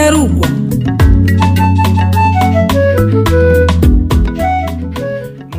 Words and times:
gitarugwa 0.00 0.48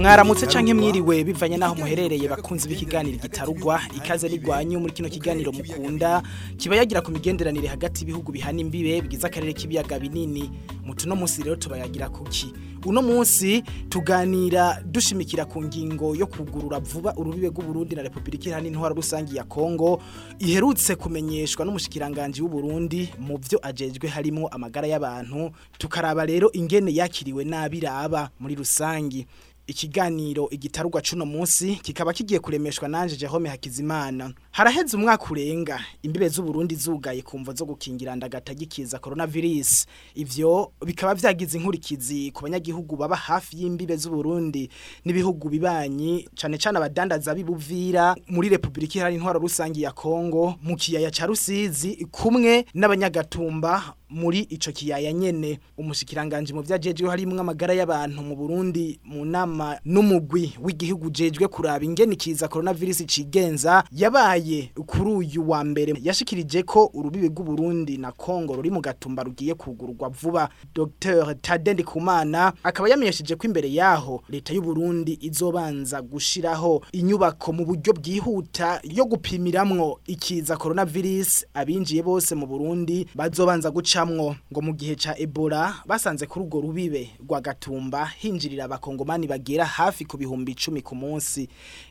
mwaramutse 0.01 0.47
canke 0.47 0.73
mwiriwe 0.73 1.23
bivanye 1.23 1.57
naho 1.57 1.75
muherereye 1.75 2.27
bakunzi 2.27 2.67
b'ikiganiro 2.67 3.17
gitarugwa 3.17 3.81
ikaze 3.97 4.27
rigwanyu 4.27 4.79
muri 4.79 4.93
kino 4.93 5.09
kiganiro 5.09 5.51
mukunda 5.51 6.23
kiba 6.57 6.75
yagira 6.75 7.01
ku 7.01 7.11
migenderanire 7.11 7.67
hagati 7.67 8.01
y'ibihugu 8.01 8.31
bihana 8.31 8.59
imbibe 8.61 9.01
bigize 9.01 9.27
akarere 9.27 9.53
k'ibiyaga 9.53 9.99
binini. 9.99 10.49
Mutuno 10.85 11.15
munsi 11.15 11.43
rero 11.43 11.55
tubayagira 11.55 12.09
kuki 12.09 12.53
uno 12.85 13.01
munsi 13.01 13.61
tuganira 13.89 14.81
dushimikira 14.85 15.45
ku 15.45 15.61
ngingo 15.63 16.15
yo 16.15 16.25
kugurura 16.27 16.79
vuba 16.81 17.13
urubibe 17.15 17.47
rw'uburundi 17.53 17.95
na 17.95 18.01
repubulika 18.01 18.49
iharanira 18.49 18.73
intwara 18.73 18.95
rusangi 18.95 19.35
ya 19.37 19.43
kongo 19.43 20.01
iherutse 20.39 20.95
kumenyeshwa 20.97 21.65
n'umushikiranganje 21.65 22.41
w'uburundi 22.41 23.13
mu 23.21 23.37
byo 23.37 23.59
ajejwe 23.61 24.09
harimo 24.09 24.47
amagara 24.47 24.87
y'abantu. 24.87 25.51
Tukaraba 25.77 26.25
rero 26.25 26.49
ingene 26.57 26.89
yakiriwe 26.95 27.45
n'abiraba 27.45 28.29
muri 28.39 28.55
rusangi 28.55 29.27
ikiganiro 29.71 30.47
igitarugwa 30.51 31.01
cuno 31.01 31.25
munsi 31.25 31.75
kikaba 31.75 32.13
kigiye 32.13 32.39
kuremeshwa 32.39 32.87
nanje 32.87 33.15
Jerome 33.15 33.49
Hakizimana. 33.49 34.33
Haraheze 34.51 34.97
umwaka 34.97 35.25
urenga 35.31 35.79
imbibe 36.03 36.29
z'u 36.29 36.43
Burundi 36.43 36.75
zugaye 36.75 37.21
kumvo 37.21 37.53
zo 37.53 37.65
gukingira 37.65 38.15
ndagata 38.15 38.53
gikiza 38.53 38.99
coronavirus. 38.99 39.85
Ivyo 40.15 40.71
bikaba 40.85 41.15
vyagize 41.15 41.57
inkurikizi 41.57 42.31
ku 42.31 42.43
banyagihugu 42.43 42.95
baba 42.95 43.15
hafi 43.15 43.61
y'imbibe 43.63 43.95
z'u 43.97 44.09
Burundi 44.11 44.69
n'ibihugu 45.05 45.49
bibanyi 45.49 46.27
cane 46.35 46.57
cane 46.57 46.77
abadandaza 46.77 47.35
bibuvira 47.35 48.15
muri 48.27 48.49
Republika 48.49 48.95
Iharanira 48.99 49.17
Intwaro 49.21 49.39
Rusangi 49.39 49.81
ya 49.81 49.91
Kongo 49.91 50.55
mu 50.61 50.75
kiyaya 50.75 51.11
ca 51.11 51.25
Rusizi 51.25 52.07
kumwe 52.11 52.65
n'abanyagatumba 52.73 53.93
muri 54.11 54.39
ico 54.39 54.71
kiyaya 54.71 55.13
nyene. 55.13 55.59
Umushikiranganje 55.77 56.53
mu 56.53 56.61
vyajeje 56.61 57.07
harimo 57.07 57.39
amagara 57.39 57.73
y'abantu 57.73 58.21
mu 58.21 58.35
Burundi 58.35 58.99
mu 59.03 59.25
nama 59.25 59.79
n'umugwi 59.85 60.53
w'igihugu 60.61 61.09
jejwe 61.09 61.47
kuraba 61.47 61.85
ingene 61.85 62.15
kiza 62.15 62.47
coronavirus 62.47 63.05
cigenza 63.07 63.83
yabaye 63.91 64.71
kuri 64.85 65.11
uyu 65.11 65.49
wa 65.49 65.63
mbere. 65.63 65.93
Yashikirije 66.03 66.63
ko 66.63 66.91
urubibe 66.93 67.27
rw'u 67.27 67.43
Burundi 67.43 67.97
na 67.97 68.11
Kongo 68.11 68.55
ruri 68.55 68.69
mu 68.69 68.81
gatumba 68.81 69.23
rugiye 69.23 69.53
kugururwa 69.55 70.09
vuba. 70.09 70.49
Dr 70.75 71.35
Tadendi 71.41 71.83
Kumana 71.83 72.53
akaba 72.63 72.89
yamenyesheje 72.89 73.35
ko 73.35 73.47
imbere 73.47 73.71
yaho 73.73 74.23
leta 74.29 74.53
y'u 74.53 74.61
Burundi 74.61 75.17
izobanza 75.21 76.01
gushiraho 76.01 76.83
inyubako 76.91 77.53
mu 77.53 77.65
buryo 77.65 77.93
bwihuta 77.93 78.81
yo 78.83 79.05
gupimiramwo 79.05 79.99
ikiza 80.05 80.57
coronavirus. 80.57 81.45
Abinjiye 81.53 82.03
bose 82.03 82.35
mu 82.35 82.47
Burundi 82.47 83.07
bazobanza 83.15 83.71
guca 83.71 84.00
gucamwo 84.05 84.35
ngo 84.51 84.61
mu 84.61 84.73
gihe 84.73 84.95
ca 84.95 85.13
Ebola 85.17 85.75
basanze 85.85 86.25
kuri 86.25 86.45
urwo 86.45 86.61
rubibe 86.61 87.09
rwa 87.21 87.41
Gatumba 87.41 88.05
hinjirira 88.17 88.65
abakongomani 88.65 89.27
bagera 89.27 89.65
hafi 89.65 90.05
ku 90.05 90.17
bihumbi 90.17 90.53
10 90.53 90.81
ku 90.81 90.95
munsi. 90.95 91.47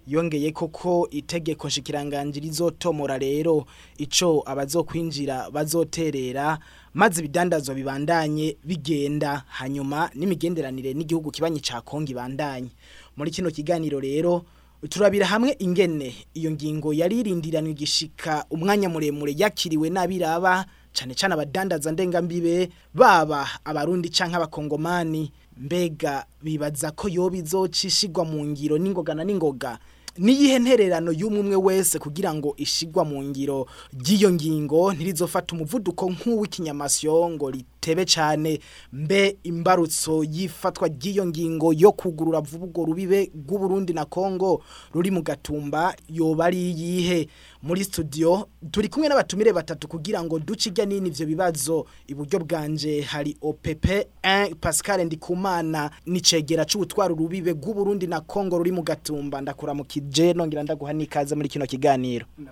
Yongeye 0.07 0.51
koko 0.53 1.09
itegeko 1.11 1.69
nshikiranganje 1.69 2.41
rizotomora 2.41 3.19
rero 3.19 3.65
ico 3.99 4.43
abazokwinjira 4.47 5.51
bazoterera 5.51 6.59
maze 6.95 7.21
ibidandazwa 7.21 7.75
bibandanye 7.75 8.57
bigenda. 8.65 9.45
Hanyuma 9.49 10.11
n'imigenderanire 10.15 10.95
n'igihugu 10.95 11.31
kibanyi 11.31 11.61
ca 11.61 11.81
Kongo 11.85 12.11
ibandanye. 12.11 12.71
Muri 13.17 13.31
kino 13.31 13.51
kiganiro 13.51 14.01
rero 14.01 14.45
turabira 14.89 15.27
hamwe 15.27 15.55
ingene 15.59 16.15
iyo 16.35 16.51
ngingo 16.51 16.93
yaririndiranwe 16.93 17.75
gishika 17.75 18.45
umwanya 18.51 18.89
muremure 18.89 19.35
yakiriwe 19.39 19.91
n'abiraba 19.91 20.67
cyane 20.93 21.15
cyane 21.15 21.35
abadandaza 21.35 21.93
ndengambibe 21.93 22.69
baba 22.95 23.49
abarundi 23.65 24.09
canke 24.09 24.37
abakongomani. 24.37 25.33
Mbega 25.61 26.25
bibaza 26.43 26.91
ko 26.91 27.09
yoba 27.09 27.37
izocishigwa 27.37 28.25
mu 28.25 28.45
ngiro 28.47 28.79
n'ingogana 28.79 29.25
n'ingoga? 29.25 29.79
Niyihe 30.19 30.59
ntererano 30.59 31.13
y'umwe 31.13 31.57
wese 31.57 31.99
kugira 31.99 32.35
ngo 32.35 32.55
ishigwa 32.57 33.05
mu 33.05 33.23
ngiro? 33.23 33.67
Ry'iyo 33.93 34.33
ngingo 34.33 34.93
ntirizofata 34.93 35.55
umuvuduko 35.55 36.11
nk'uw'ikinyamasyo 36.11 37.31
ngo 37.31 37.47
ritebe 37.81 38.05
cyane 38.05 38.61
mbe 38.93 39.37
imbarutso 39.43 40.25
yifatwa 40.25 40.89
ry'iyo 40.89 41.27
ngingo 41.27 41.73
yo 41.73 41.93
kugurura 41.93 42.41
vuba 42.41 42.67
urwo 42.67 42.85
rubibe 42.85 43.31
rw'uburundi 43.35 43.93
na 43.93 44.05
kongo 44.05 44.63
ruri 44.93 45.11
mu 45.11 45.23
gatumba 45.23 45.97
yoba 46.09 46.45
ari 46.47 46.71
iyihe? 46.71 47.29
Muri 47.63 47.85
studio 47.85 48.49
turi 48.71 48.89
kumwe 48.89 49.09
n'abatumire 49.09 49.53
batatu 49.53 49.89
kugira 49.89 50.23
ngo 50.25 50.39
duce 50.39 50.69
ijya 50.69 50.85
nini 50.87 51.09
ivyo 51.09 51.27
bibazo. 51.27 51.87
Iburyo 52.07 52.39
bwanje 52.45 53.01
hari 53.01 53.37
OPP 53.41 53.85
1 54.23 54.55
Pascal 54.61 55.05
Ndikumana 55.05 55.91
nicegera 56.07 56.65
c'ubutwara 56.65 57.15
urubibe 57.15 57.53
rw'uburundi 57.53 58.07
na 58.07 58.21
kongo 58.21 58.59
ruri 58.59 58.73
mu 58.73 58.83
gatumba. 58.83 59.41
Ndakura 59.41 59.75
mu 59.75 59.85
kije 59.85 60.33
nongira 60.33 60.63
ndaguha 60.63 60.93
nikaze 60.93 61.35
muri 61.35 61.49
kino 61.49 61.65
kiganiro. 61.67 62.27
Eh 62.39 62.45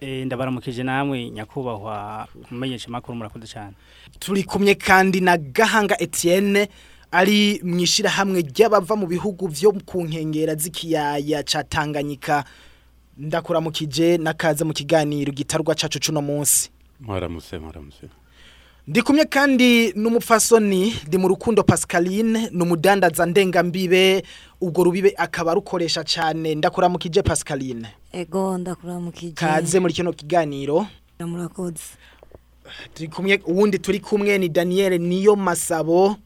ndabaramukije 0.00 0.82
namwe 0.82 1.30
nyakubahwa 1.30 2.28
kumenyesha 2.48 2.88
makuru 2.90 3.16
murakoze 3.16 3.46
cyane. 3.46 3.72
Turi 4.18 4.44
kumwe 4.44 4.74
kandi 4.74 5.20
na 5.20 5.36
Gahanga 5.38 5.96
Etienne 6.02 6.68
ari 7.10 7.60
mwishira 7.64 8.10
hamwe 8.10 8.42
ry'abava 8.42 8.96
mu 8.96 9.06
bihugu 9.06 9.48
vyo 9.48 9.72
ku 9.86 10.04
nkengera 10.04 10.54
z'ikiyaya 10.54 11.42
ca 11.42 11.64
Tanganyika. 11.64 12.44
Ndakuramukije 13.16 14.18
nakaze 14.18 14.64
mu 14.64 14.72
kiganiro 14.72 15.32
gitarwa 15.32 15.74
cacu 15.74 15.98
cuno 16.00 16.20
munsi. 16.22 16.70
Mwaramutse 17.00 17.58
mwaramutse. 17.58 18.08
Ndi 18.86 19.02
kumwe 19.02 19.24
kandi 19.24 19.92
n'umupfasoni 19.96 20.94
ndi 21.06 21.18
mu 21.18 21.28
rukundo 21.28 21.62
Pascaline 21.62 22.48
n'umudandaza 22.52 23.26
ndengambibe 23.26 24.22
ubwo 24.60 24.84
rubibe 24.84 25.14
akaba 25.16 25.54
rukoresha 25.54 26.04
cyane. 26.04 26.54
Ndakuramukije 26.54 27.22
Pascaline? 27.22 27.88
Ego 28.12 28.58
ndakuramukije 28.58 29.32
kaze 29.34 29.80
muri 29.80 29.94
kino 29.94 30.12
kiganiro. 30.12 30.86
Murakoze 31.20 31.82
turi 32.94 33.08
kumwe 33.08 33.40
uwundi 33.46 33.78
turi 33.78 34.00
kumwe 34.00 34.38
ni 34.38 34.48
Daniel 34.48 34.98
niyo 35.00 35.36
masabo. 35.36 36.16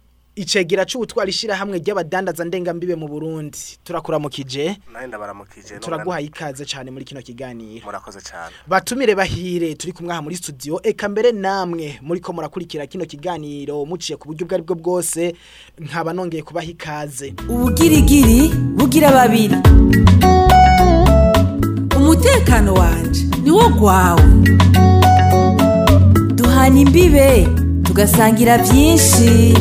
Icegera 0.40 0.84
c'ubutwara 0.84 1.28
ishira 1.30 1.56
hamwe 1.56 1.78
ry'abadandaza 1.78 2.44
ndengambibe 2.44 2.94
mu 2.96 3.08
Burundi. 3.08 3.58
Turakuramukije. 3.84 4.76
Nawe 4.92 5.06
ndabaramukije 5.06 5.78
turaguhaye 5.78 6.26
ikaze 6.26 6.64
cyane 6.64 6.90
muri 6.90 7.04
kino 7.04 7.20
kiganiro. 7.22 7.84
Murakoze 7.86 8.20
cyane 8.20 8.54
batumire 8.66 9.14
bahire 9.14 9.74
turi 9.74 9.92
kumwe 9.92 10.12
aha 10.12 10.22
muri 10.22 10.36
studio. 10.36 10.80
Eka 10.82 11.08
mbere 11.08 11.32
namwe 11.32 11.98
muri 12.02 12.20
ko 12.20 12.32
murakurikira 12.32 12.86
kino 12.86 13.04
kiganiro 13.04 13.84
muciye 13.84 14.16
ku 14.16 14.28
buryo 14.32 14.46
bwari 14.46 14.62
bwo 14.64 14.74
bwose 14.74 15.34
nkaba 15.78 16.12
nongeye 16.12 16.42
kubaha 16.42 16.66
ikaze. 16.66 17.34
Ubugirigiri 17.48 18.48
bugira 18.76 19.12
babiri. 19.12 19.56
Umutekano 21.96 22.74
wanje 22.74 23.24
niwo 23.44 23.68
gwawe. 23.68 24.22
Duhana 26.34 26.80
imbibe 26.80 27.48
tugasangira 27.84 28.58
byinshi. 28.58 29.54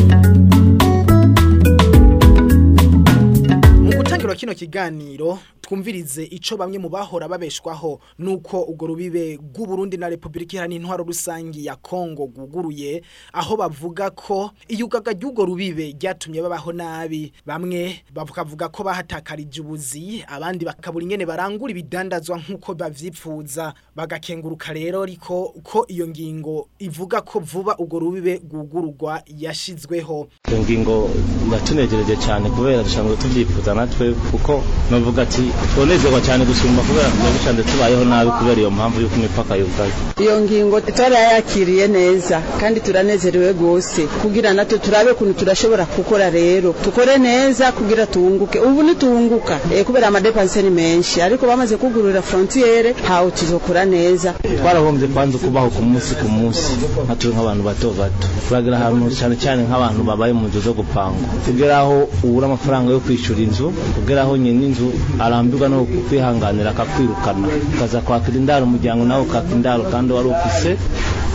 Kino 4.50 4.58
kiganiro 4.58 5.38
twumvirize 5.74 6.24
ico 6.24 6.56
bamwe 6.56 6.78
mu 6.82 6.88
bahora 6.88 7.28
babeshwaho 7.28 8.00
nuko 8.18 8.62
ugo 8.66 8.86
rubibe 8.86 9.38
rw'u 9.38 9.66
Burundi 9.66 9.96
na 9.96 10.08
Republika 10.10 10.56
Iharanira 10.56 10.82
Intwaro 10.82 11.04
Rusangi 11.04 11.64
ya 11.66 11.76
Kongo 11.76 12.26
guguruye 12.26 13.02
aho 13.32 13.54
bavuga 13.56 14.10
ko 14.10 14.50
iyugaga 14.68 15.12
ry'ugo 15.14 15.44
rubibe 15.46 15.94
ryatumye 15.94 16.42
babaho 16.42 16.72
nabi. 16.72 17.30
Bamwe 17.46 18.02
bavuga 18.10 18.66
ko 18.68 18.82
bahatakarije 18.82 19.60
ubuzi 19.62 20.24
abandi 20.26 20.64
bakabura 20.66 21.04
ingene 21.06 21.22
barangura 21.26 21.70
ibidandazwa 21.70 22.42
nk'uko 22.42 22.74
bavyipfuza. 22.74 23.70
Bagakenguruka 23.94 24.72
rero 24.74 25.04
riko 25.06 25.54
ko 25.62 25.86
iyo 25.86 26.08
ngingo 26.10 26.66
ivuga 26.82 27.20
ko 27.22 27.38
vuba 27.38 27.78
ugo 27.78 27.98
rubibe 28.02 28.42
gugururwa 28.42 29.22
yashizweho. 29.38 30.26
Iyo 30.50 30.58
ngingo 30.66 31.10
yatunegereje 31.52 32.16
cyane 32.26 32.50
kubera 32.50 32.82
dusanzwe 32.82 33.16
tubyifuza 33.22 33.74
natwe 33.74 34.14
kuko 34.34 34.62
navuga 34.90 35.22
ati 35.22 35.46
tunezerwa 35.74 36.20
cyane 36.20 36.44
gusumba 36.44 36.82
kubera 36.82 37.08
tuba 37.10 37.62
tubayeho 37.70 38.04
nabi 38.04 38.30
kubera 38.38 38.60
iyo 38.60 38.70
mpamvu 38.70 39.00
y'uko 39.00 39.16
imipaka 39.16 39.56
yugaye. 39.56 39.92
Iyo 40.20 40.40
ngingo 40.40 40.80
turayakiriye 40.80 41.86
neza 41.88 42.40
kandi 42.60 42.80
turanezerewe 42.80 43.52
rwose. 43.52 44.00
Kugira 44.22 44.52
natwe 44.52 44.78
turabe 44.78 45.10
ukuntu 45.10 45.32
turashobora 45.34 45.86
gukora 45.96 46.30
rero. 46.30 46.74
Tukore 46.84 47.18
neza 47.18 47.72
kugira 47.72 48.06
tunguke. 48.06 48.58
Ubu 48.58 48.82
nitunguka. 48.82 49.58
Eh, 49.74 49.84
kubera 49.84 50.06
amadepanse 50.08 50.62
ni 50.62 50.70
menshi. 50.70 51.22
Ariko 51.22 51.46
bamaze 51.46 51.76
kugurura 51.76 52.22
frontiere 52.22 52.94
hawo 53.08 53.30
tuzokora 53.30 53.84
neza. 53.84 54.34
Twarahombye 54.60 55.08
kwanza 55.08 55.38
kubaho 55.38 55.68
ku 55.70 55.82
munsi 55.82 56.14
ku 56.14 56.28
munsi. 56.28 56.72
Nka 57.06 57.14
turi 57.16 57.34
nk'abantu 57.34 57.62
bato 57.64 57.88
bato. 58.00 58.26
Turagira 58.48 58.76
ahantu 58.76 59.10
cyane 59.18 59.36
cyane 59.36 59.60
nk'abantu 59.68 60.00
babaye 60.04 60.32
mu 60.32 60.46
nzu 60.48 60.60
zo 60.60 60.72
gupanga 60.72 61.24
kugera 61.44 61.78
aho 61.82 62.08
ubura 62.24 62.46
amafaranga 62.46 62.92
yo 62.92 63.00
kwishyura 63.00 63.40
inzu 63.40 63.72
kugera 63.96 64.22
aho 64.22 64.36
nyine 64.36 64.66
inzu 64.66 64.88
arambirwa 65.50 65.68
no 65.68 65.84
kwihanganira 66.08 66.70
akakwirukana 66.70 67.48
ukaza 67.74 68.00
kwakira 68.00 68.36
indaro 68.38 68.64
umuryango 68.64 69.04
nawe 69.04 69.22
ukaka 69.22 69.50
indaro 69.52 69.82
kandi 69.90 70.12
wari 70.12 70.28
ufise 70.28 70.76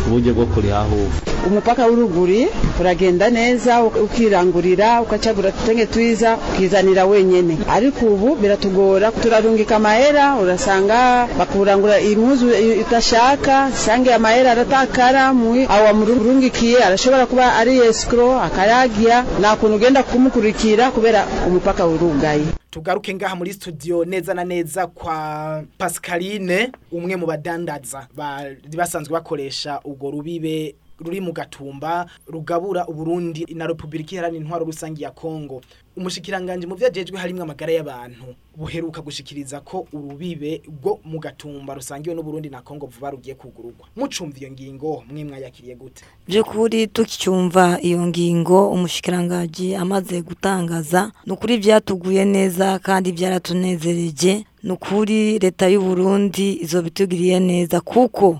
uburyo 0.08 0.34
bwo 0.34 0.46
kuriha 0.46 0.80
ahubwo 0.80 1.12
umupaka 1.48 1.86
w'uruguri 1.86 2.48
uragenda 2.80 3.30
neza 3.30 3.84
ukirangurira 3.84 5.02
ukacagura 5.02 5.52
tutenge 5.52 5.86
twiza 5.86 6.38
ukizanira 6.54 7.06
wenyene. 7.06 7.58
Ariko 7.70 8.06
ubu 8.06 8.36
biratugora 8.36 9.12
turarungika 9.12 9.76
amahera 9.76 10.36
urasanga 10.42 11.28
bakurangura 11.38 12.00
impuzu 12.00 12.48
utashaka 12.82 13.70
sange 13.74 14.14
amahera 14.14 14.52
aratakara 14.52 15.24
awa 15.70 15.94
murungikiye 15.94 16.84
arashobora 16.84 17.26
kuba 17.26 17.56
ari 17.60 17.78
escrow 17.90 18.34
akaragia 18.48 19.24
nta 19.40 19.56
kuntu 19.56 19.76
ugenda 19.76 20.04
kumukurikira 20.04 20.92
kubera 20.92 21.26
umupaka 21.48 21.86
urugaye 21.88 22.46
tugaruke 22.76 23.14
ngaha 23.16 23.36
muri 23.36 23.54
studio 23.54 24.06
neza 24.06 24.34
na 24.34 24.44
neza 24.44 24.88
kwa 24.88 25.64
Pascaline 25.78 26.72
umwe 26.92 27.16
mu 27.16 27.26
badandaza 27.26 28.08
bari 28.16 28.58
basanzwe 28.78 29.14
bakoresha 29.14 29.80
ubwo 29.84 30.12
rubibe 30.12 30.76
ruri 31.00 31.22
mu 31.22 31.32
gatumba 31.34 32.06
rugabura 32.28 32.88
uburundi 32.88 33.46
na 33.56 33.68
Republika 33.68 34.16
Iharanira 34.16 34.42
Intwaro 34.44 34.66
Rusangi 34.66 35.04
ya 35.04 35.12
Kongo 35.12 35.62
umushikiranganje 35.98 36.68
mu 36.68 36.76
vyajejwe 36.76 37.18
harimo 37.18 37.44
amagara 37.44 37.72
y'abantu. 37.74 38.36
Buheruka 38.58 39.02
gushikiriza 39.02 39.60
ko 39.60 39.88
urubibe 39.94 40.62
rwo 40.68 41.00
mu 41.04 41.20
gatumba 41.20 41.74
rusangiwe 41.76 42.16
n'Uburundi 42.16 42.50
na 42.50 42.62
Kongo 42.62 42.86
vuba 42.88 43.10
rugiye 43.12 43.36
kugururwa 43.36 43.88
mucumva 43.96 44.38
iyo 44.40 44.52
ngingo 44.52 45.04
mwe 45.12 45.24
mwayakiriye 45.24 45.76
gute? 45.76 46.04
By'ukuri 46.28 46.88
tukicyumva 46.88 47.80
iyo 47.82 48.08
ngingo 48.08 48.70
umushikirangaji 48.70 49.76
amaze 49.76 50.22
gutangaza 50.22 51.12
ni 51.26 51.32
ukuri 51.34 51.58
byatuguye 51.58 52.26
neza 52.26 52.80
kandi 52.80 53.12
byaratunezereje. 53.12 54.46
Ni 54.64 54.72
ukuri 54.72 55.40
leta 55.40 55.68
y'u 55.68 55.82
Burundi 55.82 56.54
izo 56.64 56.82
bitugiriye 56.82 57.40
neza 57.40 57.82
kuko 57.82 58.40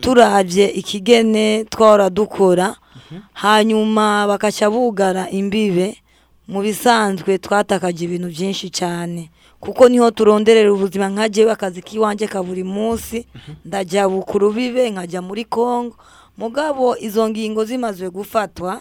turabye 0.00 0.66
ikigene 0.70 1.64
twahora 1.64 2.10
dukora 2.10 2.74
hanyuma 3.32 4.26
bakajya 4.26 4.70
bugara 4.70 5.30
imbibe 5.30 5.96
mu 6.48 6.60
bisanzwe 6.62 7.38
twatakaje 7.38 8.04
ibintu 8.04 8.28
byinshi 8.28 8.70
cyane. 8.70 9.30
Kuko 9.60 9.88
ni 9.88 9.98
ho 9.98 10.10
turonderera 10.10 10.70
ubuzima 10.72 11.08
nkajyewe 11.08 11.50
akazi 11.52 11.82
k'iwanjye 11.82 12.26
ka 12.28 12.42
buri 12.42 12.62
munsi 12.64 13.26
ndajya 13.64 14.08
bukuru 14.08 14.52
bibe 14.52 14.90
nkajya 14.90 15.22
muri 15.22 15.44
congo. 15.44 15.96
Mugabo 16.38 16.96
izo 16.96 17.28
ngingo 17.28 17.64
zimaze 17.64 18.06
gufatwa 18.10 18.80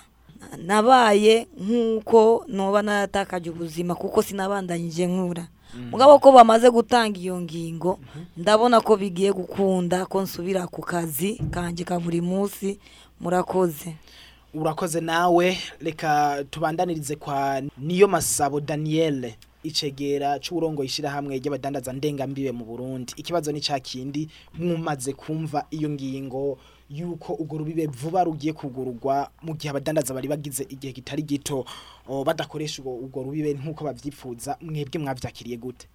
nabaye 0.57 1.47
nk'uko 1.57 2.45
noba 2.47 2.81
naratakaje 2.81 3.49
ubuzima 3.49 3.95
kuko 3.95 4.21
sinabandanyije 4.21 5.07
nkura. 5.07 5.47
Mugabo 5.91 6.19
ko 6.19 6.31
bamaze 6.31 6.69
gutanga 6.71 7.19
iyo 7.19 7.41
ngingo 7.41 7.99
ndabona 8.37 8.81
ko 8.81 8.97
bigiye 8.97 9.31
gukunda 9.31 10.05
ko 10.05 10.21
nsubira 10.21 10.67
ku 10.67 10.81
kazi 10.81 11.41
kanjye 11.51 11.83
ka 11.83 11.99
buri 11.99 12.21
munsi 12.21 12.79
murakoze. 13.19 13.95
Urakoze 14.53 15.01
nawe 15.01 15.57
reka 15.81 16.43
tubandanirize 16.49 17.15
kwa 17.15 17.61
niyo 17.77 18.07
masabo 18.07 18.59
Danielle 18.61 19.35
icegera 19.63 20.39
c'urongo 20.39 20.83
ishira 20.83 21.09
hamwe 21.09 21.35
ry'abadandaza 21.41 21.91
ndengambibe 21.93 22.51
mu 22.51 22.65
Burundi. 22.65 23.13
Ikibazo 23.17 23.51
ni 23.51 23.59
cakindi 23.61 24.29
mumaze 24.53 25.13
kumva 25.13 25.65
iyo 25.71 25.89
ngingo. 25.89 26.57
Yuko 26.89 27.33
ugo 27.33 27.57
rubibe 27.57 27.87
vuba 27.87 28.23
rugiye 28.23 28.53
kugururwa 28.53 29.31
mu 29.41 29.53
gihe 29.57 29.69
abadandaza 29.69 30.13
bari 30.13 30.27
bagize 30.27 30.63
igihe 30.69 30.93
kitari 30.93 31.23
gito. 31.23 31.65
Badakoresha 32.25 32.81
ugo 32.83 33.23
rubibe 33.23 33.53
nk'uko 33.53 33.83
bavyifuza 33.83 34.57
mwebwe 34.61 34.99
mwavyakiriye 35.01 35.57
gute? 35.57 35.87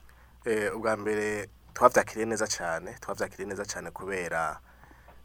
Eh 0.45 0.75
ubwa 0.77 0.97
mbere 0.97 1.49
twavyakiriye 1.75 2.27
neza 2.27 2.47
cyane 2.47 2.95
twavyakiriye 3.01 3.49
neza 3.49 3.65
cyane 3.65 3.91
kubera 3.91 4.61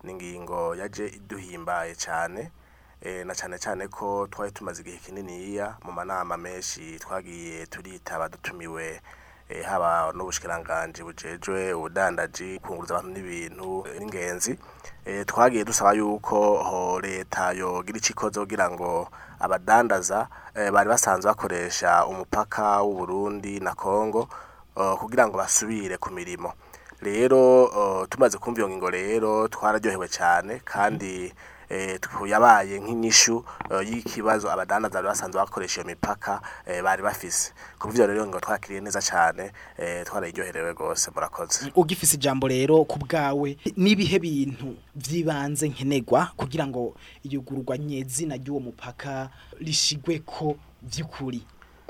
ningingo 0.03 0.75
yaje 0.75 1.07
iduhimbaye 1.07 1.95
cyane 1.95 2.51
eh 3.01 3.25
na 3.25 3.33
cyane 3.35 3.57
cyane 3.59 3.88
ko 3.88 4.27
twari 4.31 4.51
tumaze 4.51 4.81
igihe 4.81 4.97
kininiya 4.97 5.77
mu 5.83 5.91
manama 5.91 6.38
menshi 6.38 7.00
twagiye 7.00 7.65
turitaba 7.67 8.29
dutumiwe 8.29 9.01
haba 9.65 10.12
n'ubushikiranganje 10.15 11.03
bujejwe 11.03 11.74
ubudandaji 11.74 12.59
kunguruza 12.59 12.94
abantu 12.97 13.12
n'ibintu 13.13 13.86
eh, 13.88 14.00
n'ingenzi. 14.00 14.57
Eh, 15.06 15.25
twagiye 15.25 15.63
dusaba 15.63 15.94
yuko 15.94 17.00
leta 17.01 17.51
yogira 17.53 17.97
icikoze 17.97 18.39
kugira 18.39 18.69
ngo 18.69 19.07
abadandaza 19.39 20.27
eh, 20.56 20.71
bari 20.71 20.89
basanzwe 20.89 21.30
bakoresha 21.30 22.06
umupaka 22.06 22.81
w'u 22.81 22.94
Burundi 22.97 23.59
na 23.59 23.74
Kongo 23.75 24.27
kugira 25.00 25.27
ngo 25.27 25.38
basubire 25.38 25.98
ku 25.98 26.09
mirimo. 26.12 26.53
Rero 27.01 27.65
uh, 27.65 28.07
tumaze 28.09 28.38
kumva 28.38 28.59
iyo 28.59 28.69
ngingo 28.69 28.89
rero 28.89 29.48
twararyohewe 29.48 30.07
cyane 30.07 30.62
kandi 30.65 31.25
eh, 31.25 31.33
yabaye 32.27 32.79
nk'inyishu 32.79 33.45
uh, 33.69 33.81
y'ikibazo 33.89 34.51
abadandaza 34.51 34.94
bari 34.95 35.07
basanzwe 35.07 35.41
bakoresha 35.41 35.81
iyo 35.81 35.88
mipaka 35.88 36.41
eh, 36.65 36.83
bari 36.83 37.03
bafise. 37.03 37.53
Kuvyo 37.79 38.07
rero 38.07 38.27
ngo 38.27 38.39
twakiriye 38.39 38.81
neza 38.81 39.01
cyane 39.01 39.51
eh, 39.77 40.06
twararyoherewe 40.06 40.73
gose 40.73 41.12
murakoze. 41.15 41.71
Ugifise 41.75 42.15
ijambo 42.17 42.47
rero 42.47 42.83
ku 42.85 43.00
bwawe 43.00 43.57
nibihe 43.77 44.19
bintu 44.19 44.75
vyibanze 44.95 45.67
nkenegwa 45.69 46.31
kugira 46.38 46.67
ngo 46.67 46.95
iyugururwa 47.23 47.77
nyezina 47.77 48.35
ry'uwo 48.35 48.59
mupaka 48.59 49.29
rishigwe 49.59 50.19
ko 50.25 50.56
vy'ukuri? 50.83 51.41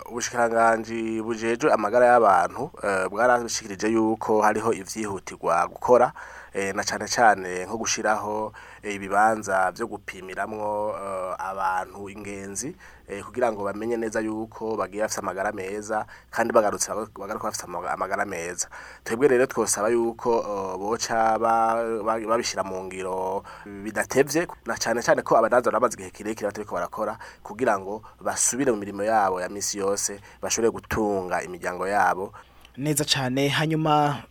Ubushikiranganji 0.09 1.21
bujejwe 1.21 1.73
amagara 1.73 2.05
y'abantu 2.05 2.71
eh, 2.83 3.07
bwarashikirije 3.09 3.87
yuko 3.87 4.41
hariho 4.41 4.73
ivyihutirwa 4.73 5.67
gukora 5.67 6.07
eh, 6.07 6.44
na 6.75 6.83
cane 6.83 7.07
cane 7.07 7.65
nko 7.65 7.77
gushiraho 7.77 8.53
eh, 8.83 8.95
ibibanza 8.95 9.71
vyo 9.71 9.87
gupimiramwo 9.87 10.95
eh, 10.95 11.35
abantu 11.39 12.09
ingenzi 12.09 12.75
eh, 13.07 13.23
kugira 13.23 13.51
ngo 13.51 13.63
bamenye 13.63 13.97
neza 13.97 14.19
yuko 14.23 14.75
bagiye 14.77 15.03
bafise 15.03 15.19
amagara 15.19 15.51
meza 15.51 16.05
kandi 16.31 16.53
bagarutse 16.53 16.91
bag- 16.91 17.11
bagaruka 17.19 17.47
bafise 17.47 17.63
ama- 17.67 17.91
amagara 17.91 18.25
meza. 18.25 18.67
Twebwe 19.03 19.27
rero 19.27 19.45
twosaba 19.45 19.89
yuko 19.89 20.31
eh, 20.39 20.77
boca 20.79 21.37
ba- 21.39 22.01
ba- 22.03 22.19
babishira 22.27 22.63
mu 22.63 22.83
ngiro 22.87 23.43
bidatevye 23.83 24.47
na 24.65 24.75
cane 24.77 25.01
cane 25.01 25.21
ko 25.21 25.37
abadanza 25.37 25.71
bamaze 25.71 25.95
igihe 25.99 26.11
kirekire 26.11 26.47
batariko 26.47 26.75
barakora 26.75 27.17
kugira 27.43 27.77
ngo 27.79 28.01
basubire 28.21 28.71
mu 28.71 28.77
mirimo 28.77 29.03
yabo 29.03 29.41
ya 29.41 29.49
misi 29.49 29.77
yose 29.77 30.19
bashobore 30.41 30.71
gutunga 30.71 31.43
imiryango 31.43 31.87
yabo. 31.87 32.33
Neza 32.77 33.05
cyane 33.05 33.47
hanyuma 33.49 34.23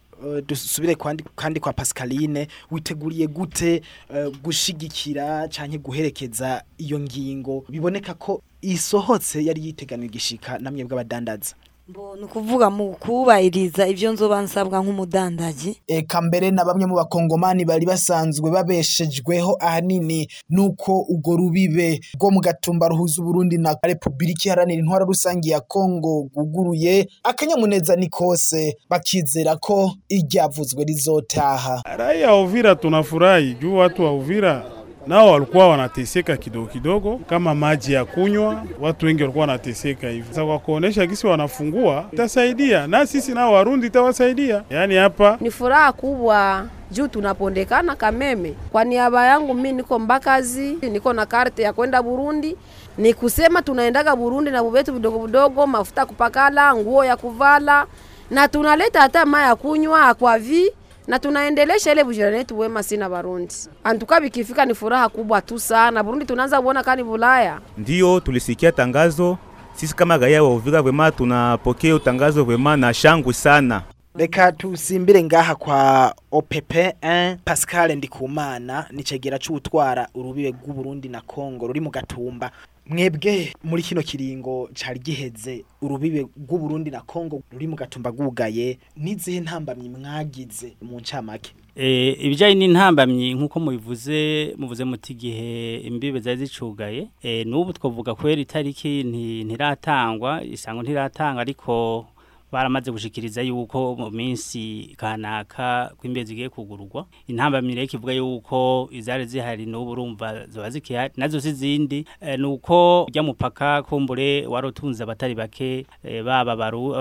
dusubire 0.47 0.95
kwandi 0.95 1.25
kandi 1.37 1.61
kwa 1.61 1.73
Pascaline 1.73 2.49
witeguriye 2.71 3.27
gute 3.27 3.83
uh, 4.11 4.37
gushigikira 4.43 5.49
canke 5.49 5.79
guherekeza 5.79 6.63
iyo 6.79 7.01
ngingo? 7.01 7.65
Biboneka 7.69 8.15
ko 8.15 8.43
isohotse 8.63 9.45
yari 9.45 9.67
yiteganwe 9.67 10.09
gishika 10.09 10.59
namwe 10.59 10.85
bw'abadandaza 10.85 11.55
mbona 11.89 12.25
ukuvuga 12.27 12.71
mu 12.71 12.87
kubahiriza 13.03 13.87
ibyo 13.89 14.13
nzoba 14.13 14.43
nsabwa 14.43 14.81
nk'umudandaji. 14.83 15.71
Eka 15.87 16.19
mbere 16.23 16.51
na 16.51 16.65
bamwe 16.65 16.87
mu 16.87 16.95
bakongomani 16.97 17.65
bari 17.65 17.87
basanzwe 17.87 18.51
babeshejweho 18.51 19.53
ahanini 19.61 20.29
nuko 20.51 20.93
ugo 21.15 21.37
rubibe 21.37 22.01
rwo 22.17 22.31
mu 22.31 22.41
gatumba 22.41 22.89
ruhuza 22.89 23.23
Burundi 23.23 23.59
na 23.59 23.77
Republika 23.83 24.43
Iharanira 24.49 24.81
Intwara 24.81 25.05
Rusangi 25.05 25.51
ya 25.51 25.61
Kongo 25.61 26.23
guguruye 26.35 27.07
akanyamuneza 27.23 27.97
ni 27.97 28.09
kose 28.09 28.77
bakizera 28.91 29.57
ko 29.57 29.93
iryavuzwe 30.09 30.85
rizotaha. 30.85 31.83
Raia 31.97 32.35
Uvira 32.37 32.75
tunafurahi. 32.77 33.55
Juu 33.61 33.77
watu 33.77 34.03
wa 34.05 34.13
Uvira. 34.13 34.74
Nao 35.07 35.33
walikuwa 35.33 35.69
wanateseka 35.69 36.37
kidogo 36.37 36.67
kidogo, 36.67 37.21
kama 37.27 37.55
maji 37.55 37.93
ya 37.93 38.05
kunywa, 38.05 38.63
watu 38.81 39.07
wengi 39.07 39.23
walikuwa 39.23 39.41
wanateseka 39.47 40.09
hivi. 40.09 40.29
Sasa 40.29 40.45
kwa 40.45 40.59
kuonesha 40.59 41.07
gisi 41.07 41.27
wanafungua, 41.27 42.05
itasaidia 42.13 42.87
na 42.87 43.07
sisi 43.07 43.33
nao 43.35 43.53
Warundi 43.53 43.87
itawasaidia. 43.87 44.63
Yaani 44.71 44.95
hapa 44.97 45.39
Ni 45.41 45.51
furaha 45.51 45.93
kubwa 45.93 46.67
juu 46.91 47.09
tunapondekana 47.09 47.97
Kameme. 47.97 48.55
Kwa 48.73 48.85
niaba 48.85 49.27
yangu 49.27 49.55
mi 49.55 49.73
niko 49.73 49.99
Mbakazi, 49.99 50.73
niko 50.83 51.13
na 51.13 51.27
karte 51.27 51.63
ya 51.63 51.73
kwenda 51.73 52.03
Burundi. 52.03 52.57
Ni 52.99 53.15
kusema 53.15 53.63
tunaendaga 53.63 54.17
Burundi 54.17 54.51
na 54.51 54.63
bubetu 54.63 54.93
vidogo 54.93 55.27
vidogo, 55.27 55.67
mafuta 55.67 56.07
kupakala, 56.07 56.75
nguo 56.77 57.05
ya 57.05 57.17
kuvala, 57.17 57.87
na 58.31 58.49
tunaleta 58.49 59.01
hata 59.01 59.27
maya 59.27 59.47
ya 59.47 59.57
kunywa 59.57 60.03
akwavi 60.09 60.73
na 61.07 61.19
tunaendelesha 61.19 61.93
ile 61.93 62.05
bujirani 62.05 62.37
yetu 62.37 62.59
wema 62.59 62.83
sina 62.83 63.09
Barundi. 63.09 63.55
Antuka 63.85 64.21
bikifika 64.21 64.65
ni 64.65 64.75
furaha 64.75 65.09
kubwa 65.09 65.41
tu 65.43 65.59
sana. 65.59 66.03
Burundi 66.03 66.25
tunaanza 66.25 66.63
kuona 66.63 66.83
kani 66.83 67.05
Bulaya. 67.05 67.61
Ndiyo 67.79 68.21
tulisikia 68.21 68.73
tangazo, 68.73 69.39
sisi 69.75 69.97
kama 69.97 70.17
raia 70.17 70.43
wa 70.43 70.55
Uvira 70.55 70.83
vema 70.83 71.11
tunapokea 71.11 71.99
tangazo 71.99 72.45
vema 72.45 72.77
na 72.77 72.95
shangwe 72.95 73.33
sana. 73.33 73.83
Reka 74.17 74.53
tusimbire 74.53 75.23
ngaha 75.25 75.55
kwa 75.55 76.15
OPP 76.33 76.75
eh, 77.01 77.37
Pascal 77.45 77.97
Ndikumana 77.97 78.87
nicegera 78.91 79.39
c'utwara 79.39 80.09
urubibe 80.15 80.51
rw'u 80.51 80.73
Burundi 80.75 81.09
na 81.09 81.21
Kongo 81.21 81.67
ruri 81.67 81.81
mu 81.81 81.91
gatumba 81.91 82.51
mwebwe 82.87 83.53
muri 83.65 83.83
kino 83.83 84.03
kiringo 84.03 84.69
cari 84.75 85.01
giheze 85.01 85.65
urubibe 85.83 86.21
rw'u 86.21 86.59
Burundi 86.59 86.91
na 86.91 87.01
Kongo 87.01 87.43
ruri 87.53 87.67
mu 87.67 87.77
gatumba 87.77 88.13
gugaye 88.13 88.79
nizihe 88.97 89.41
ntambamye 89.41 89.89
mwagize 89.89 90.77
mu 90.83 91.01
ncamake? 91.01 91.53
Eh, 91.77 92.17
ibijyanye 92.25 92.55
n'intambamyi 92.55 93.35
nk'uko 93.35 93.61
mubivuze 93.61 94.55
muvuze 94.59 94.85
muti 94.85 95.13
igihe 95.13 95.77
imbibe 95.89 96.21
zari 96.21 96.37
zicugaye 96.47 97.09
eh, 97.23 97.47
n'ubu 97.47 97.73
twavuga 97.73 98.15
kubera 98.15 98.41
itariki 98.41 99.03
nti- 99.03 99.45
ntiratangwa 99.45 100.45
isango 100.45 100.83
ntiratanga 100.83 101.41
ariko 101.41 102.07
baramaze 102.55 102.91
gushikiriza 102.95 103.43
yuko 103.43 103.97
mu 103.99 104.11
minsi 104.15 104.95
kanaka 104.97 105.91
kw'imbibe 105.99 106.25
zigiye 106.25 106.49
kugururwa 106.49 107.07
intambamyi 107.27 107.75
rero 107.75 107.85
ikivuga 107.91 108.13
yuko 108.15 108.89
izari 108.95 109.27
zihari 109.27 109.67
n'ubu 109.67 109.91
urumva 109.91 110.47
ziba 110.47 110.71
zikihari. 110.71 111.13
Nazo 111.17 111.41
si 111.41 111.53
zindi 111.53 112.05
eh, 112.21 112.39
ni 112.39 112.47
uko 112.47 113.05
ujya 113.11 113.23
mupaka 113.23 113.83
kumbure 113.83 114.47
wari 114.47 114.67
utunze 114.71 115.03
abatari 115.03 115.35
bake 115.35 115.87
eh, 116.05 116.23
baba 116.25 116.53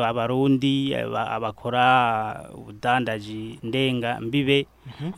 abarundi 0.10 0.91
eh, 0.91 1.05
ba- 1.10 1.29
abakora 1.31 2.50
ubudandaji 2.57 3.60
ndenga 3.63 4.19
mbibe. 4.22 4.65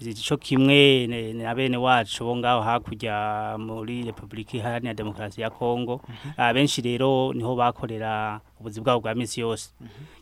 Ico 0.01 0.37
kimwe 0.37 1.07
na 1.33 1.55
bene 1.55 1.77
wacu 1.77 2.23
bo 2.25 2.35
ngaho 2.35 2.61
hakurya 2.61 3.57
muri 3.59 4.03
Republika 4.03 4.57
Iharanira 4.57 4.93
Demokarasi 4.93 5.41
ya 5.41 5.49
Kongo. 5.49 6.01
Abenshi 6.37 6.81
rero 6.81 7.33
ni 7.33 7.43
ho 7.43 7.55
bakorera 7.55 8.41
ubuzi 8.59 8.81
bwabo 8.81 8.99
bwa 9.01 9.15
misi 9.15 9.41
yose. 9.41 9.69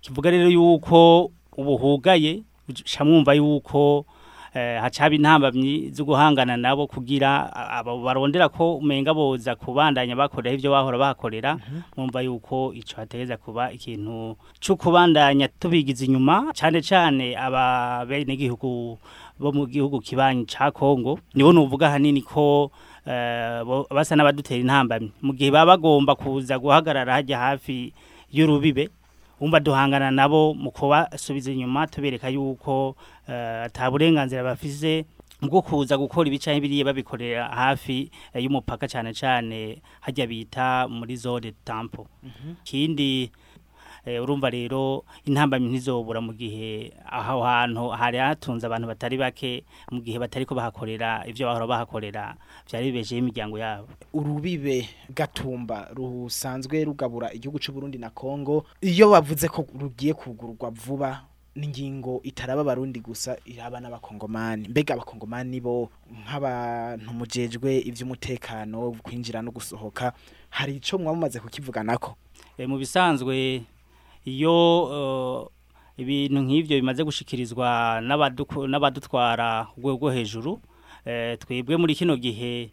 Kivuga 0.01 0.31
rero 0.31 0.50
yuko 0.50 1.31
ubuhugaye 1.57 2.43
shamwumva 2.85 3.33
yuko 3.33 4.05
hacaba 4.53 5.15
intambamyi 5.15 5.89
zo 5.91 6.05
guhangana 6.05 6.57
nabo 6.57 6.88
kugira 6.88 7.50
barondera 8.05 8.50
ko 8.50 8.77
umenga 8.77 9.13
boza 9.13 9.55
kubandanya 9.55 10.15
bakorera 10.15 10.53
ivyo 10.55 10.72
bahora 10.72 10.98
bakorera 10.98 11.57
mwumva 11.98 12.22
yuko 12.22 12.74
ico 12.74 12.95
hategeza 13.01 13.38
kuba 13.38 13.72
ikintu 13.72 14.38
cyo 14.60 14.75
kubandanya 14.75 15.48
tubigiza 15.48 16.05
inyuma 16.05 16.53
cyane 16.53 16.81
cyane 16.81 17.33
aba 17.38 18.05
bene 18.05 18.36
gihugu 18.38 18.98
bo 19.39 19.50
mu 19.51 19.65
gihugu 19.65 20.00
kibanyi 20.00 20.45
ca 20.45 20.69
Kongo 20.72 21.19
nibo 21.33 21.50
nuvuga 21.53 21.89
hanini 21.89 22.22
ko 22.22 22.69
eh, 23.10 23.65
basa 23.89 24.15
n'abadutera 24.15 24.62
intambamyi. 24.62 25.12
Mu 25.22 25.33
gihe 25.33 25.51
baba 25.51 25.74
bagomba 25.75 26.15
kuza 26.15 26.60
guhagarara 26.62 27.13
hajya 27.19 27.38
hafi 27.39 27.91
y'urubibe 28.31 28.89
umva 29.43 29.59
duhangana 29.59 30.12
nabo 30.12 30.53
mu 30.55 30.71
kubasubiza 30.71 31.51
inyuma 31.51 31.88
tubereka 31.88 32.29
yuko 32.31 32.95
eh, 33.27 33.67
ata 33.67 33.91
burenganzira 33.91 34.43
bafise 34.43 35.03
bwo 35.43 35.59
kuza 35.62 35.97
gukora 36.00 36.27
ibicaye 36.31 36.62
biriye 36.63 36.83
babikorera 36.88 37.51
hafi 37.51 38.07
eh, 38.33 38.39
y'umupaka 38.43 38.88
cyane 38.88 39.12
cyane 39.13 39.81
hajya 40.00 40.27
bita 40.27 40.88
muri 40.88 41.15
zone 41.19 41.51
tampo. 41.67 42.07
Kindi 42.63 43.23
eh, 43.23 43.29
urumva 44.05 44.50
rero 44.50 45.05
intambamyi 45.25 45.67
ntizobura 45.69 46.22
mu 46.22 46.33
gihe 46.33 46.91
aho 47.07 47.41
hantu 47.43 47.89
hari 47.89 48.17
hatunze 48.17 48.65
abantu 48.67 48.88
batari 48.88 49.17
bake 49.17 49.63
mu 49.91 50.01
gihe 50.03 50.19
batari 50.19 50.45
ko 50.45 50.55
bahakorera 50.55 51.24
ivyo 51.27 51.48
bahora 51.48 51.67
bahakorera 51.67 52.36
vyari 52.67 52.91
bibejeho 52.91 53.19
imiryango 53.19 53.55
yabo. 53.57 53.88
Urubibe 54.13 54.89
gatumba 55.15 55.88
rusanzwe 55.95 56.83
rugabura 56.83 57.31
igihugu 57.33 57.60
cy'u 57.60 57.74
Burundi 57.74 57.98
na 57.98 58.10
Kongo 58.10 58.65
iyo 58.81 59.10
bavuze 59.10 59.48
ko 59.48 59.63
rugiye 59.79 60.13
kugururwa 60.13 60.69
vuba 60.69 61.24
n'ingingo 61.55 62.19
itaraba 62.24 62.62
abarundi 62.62 63.00
gusa 63.00 63.38
iraba 63.45 63.79
n'abakongomani. 63.79 64.67
Mbega 64.67 64.93
abakongomani 64.98 65.62
bo? 65.62 65.89
Nk'abantu 66.12 67.13
mujejwe 67.13 67.77
ivy'umutekano 67.88 68.91
kwinjira 69.05 69.41
no 69.41 69.51
gusohoka 69.51 70.13
hari 70.50 70.75
ico 70.81 70.98
mwamaze 70.98 71.39
kukivuganako 71.39 72.17
e, 72.57 72.65
mu 72.67 72.77
bisanzwe 72.77 73.62
iyo 74.25 74.56
uh, 74.84 75.48
ibintu 75.98 76.42
nk'ivyo 76.42 76.75
bimaze 76.82 77.03
gushikirizwa 77.03 78.01
n'abadutwara 78.68 79.68
rwo 79.77 80.10
hejuru 80.12 80.60
eh, 81.06 81.38
twebwe 81.38 81.77
muri 81.77 81.96
kino 81.96 82.18
gihe 82.18 82.72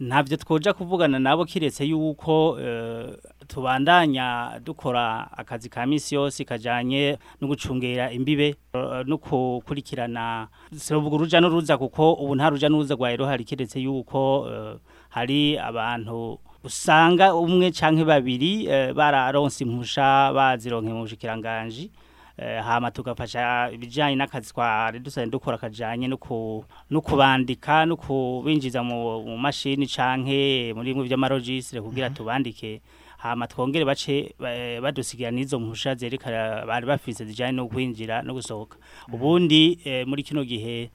ntavyo 0.00 0.36
twoja 0.36 0.72
kuvugana 0.72 1.18
nabo 1.18 1.44
kiretse 1.44 1.84
yuko 1.84 2.58
eh, 2.60 3.16
tubandanya 3.46 4.60
dukora 4.64 5.30
akazi 5.32 5.68
ka 5.68 5.86
misi 5.86 6.14
yose 6.14 6.44
kajanye 6.44 7.18
no 7.40 7.48
gucungera 7.48 8.12
imbibe 8.12 8.56
eh, 8.74 9.02
no 9.06 9.18
kukurikirana 9.18 10.48
sivuga 10.76 11.16
uruja 11.16 11.40
n'uruza 11.40 11.78
kuko 11.78 12.12
ubu 12.12 12.34
nta 12.36 12.50
ruja 12.50 12.68
n'uruza 12.68 12.94
rwaye 12.94 13.16
ruhari 13.16 13.44
kiretse 13.44 13.80
yuko 13.80 14.46
eh, 14.52 14.76
hari 15.08 15.58
abantu 15.58 16.38
usanga 16.66 17.34
umwe 17.34 17.70
canke 17.70 18.04
babiri 18.04 18.66
eh, 18.66 18.92
bararonse 18.94 19.64
impusha 19.64 20.32
bazironke 20.34 20.90
mu 20.92 21.02
bushikiranganje 21.06 21.90
eh, 22.38 22.60
hama 22.62 22.90
tugafasha 22.90 23.70
ibijanye 23.72 24.16
n'akazi 24.16 24.52
twari 24.52 24.98
dusanzwe 24.98 25.30
dukora 25.30 25.58
kajanye 25.58 26.08
no 26.08 26.16
ku 26.18 26.64
no 26.90 27.00
kubandika 27.00 27.86
no 27.86 27.96
kubinjiza 27.96 28.82
mu, 28.82 29.38
mashini 29.38 29.86
canke 29.86 30.72
muri 30.74 30.92
bimwe 30.92 31.08
vy'amarogistire 31.08 31.80
kugira 31.80 32.10
tubandike. 32.10 32.80
Hama 33.16 33.46
twongere 33.48 33.84
bace 33.84 34.34
ba- 34.38 34.80
badusigira 34.82 35.30
n'izo 35.30 35.56
mpusha 35.60 35.94
zerekana 35.94 36.66
bari 36.66 36.86
bafise 36.86 37.24
zijanye 37.24 37.52
no 37.56 37.66
kwinjira 37.68 38.22
no 38.22 38.34
gusohoka. 38.34 38.76
Ubundi 39.12 39.78
eh, 39.84 40.06
muri 40.06 40.22
kino 40.22 40.44
gihe 40.44 40.90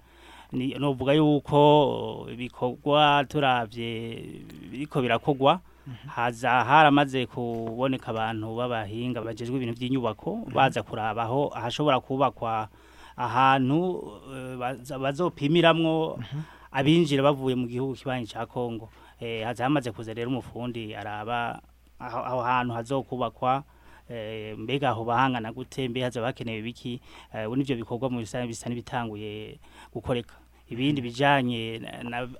ni 0.51 0.73
novuga 0.79 1.13
yuko 1.13 2.27
ibikorwa 2.33 3.25
turavye 3.29 4.23
biriko 4.71 5.01
birakogwa. 5.01 5.59
Haza 6.07 6.63
haramaze 6.63 7.25
kuboneka 7.25 8.07
abantu 8.13 8.55
b'abahinga 8.55 9.21
bajejwe 9.21 9.55
ibintu 9.57 9.73
by'inyubako 9.79 10.45
baza 10.53 10.83
kurabaho 10.83 11.49
ahashobora 11.55 11.99
kubakwa 11.99 12.69
ahantu 13.17 14.03
baza- 14.59 14.99
bazopimiramwo 14.99 16.19
abinjira 16.71 17.23
bavuye 17.23 17.55
mu 17.57 17.67
gihugu 17.67 17.93
kibanyi 17.97 18.27
ca 18.29 18.45
Kongo 18.45 18.89
eh 19.19 19.43
haza 19.43 19.63
hamaze 19.65 19.91
kuza 19.91 20.13
rero 20.13 20.29
umufundi 20.29 20.95
araba 20.95 21.59
aho 21.99 22.41
hantu 22.41 22.73
hazokubakwa 22.73 23.63
eh, 24.09 24.57
mbega 24.57 24.89
aho 24.89 25.03
bahangana 25.03 25.51
gute 25.51 25.87
mbe 25.89 26.01
haza 26.03 26.21
bakenewe 26.21 26.61
biki? 26.61 27.01
Eh, 27.33 27.47
ubu 27.47 27.55
nivyo 27.55 27.75
bikorwa 27.75 28.09
mu 28.09 28.19
bisa 28.21 28.69
nibitanguye 28.69 29.59
gukoreka. 29.93 30.35
Ibindi 30.71 31.01
bijanye 31.03 31.81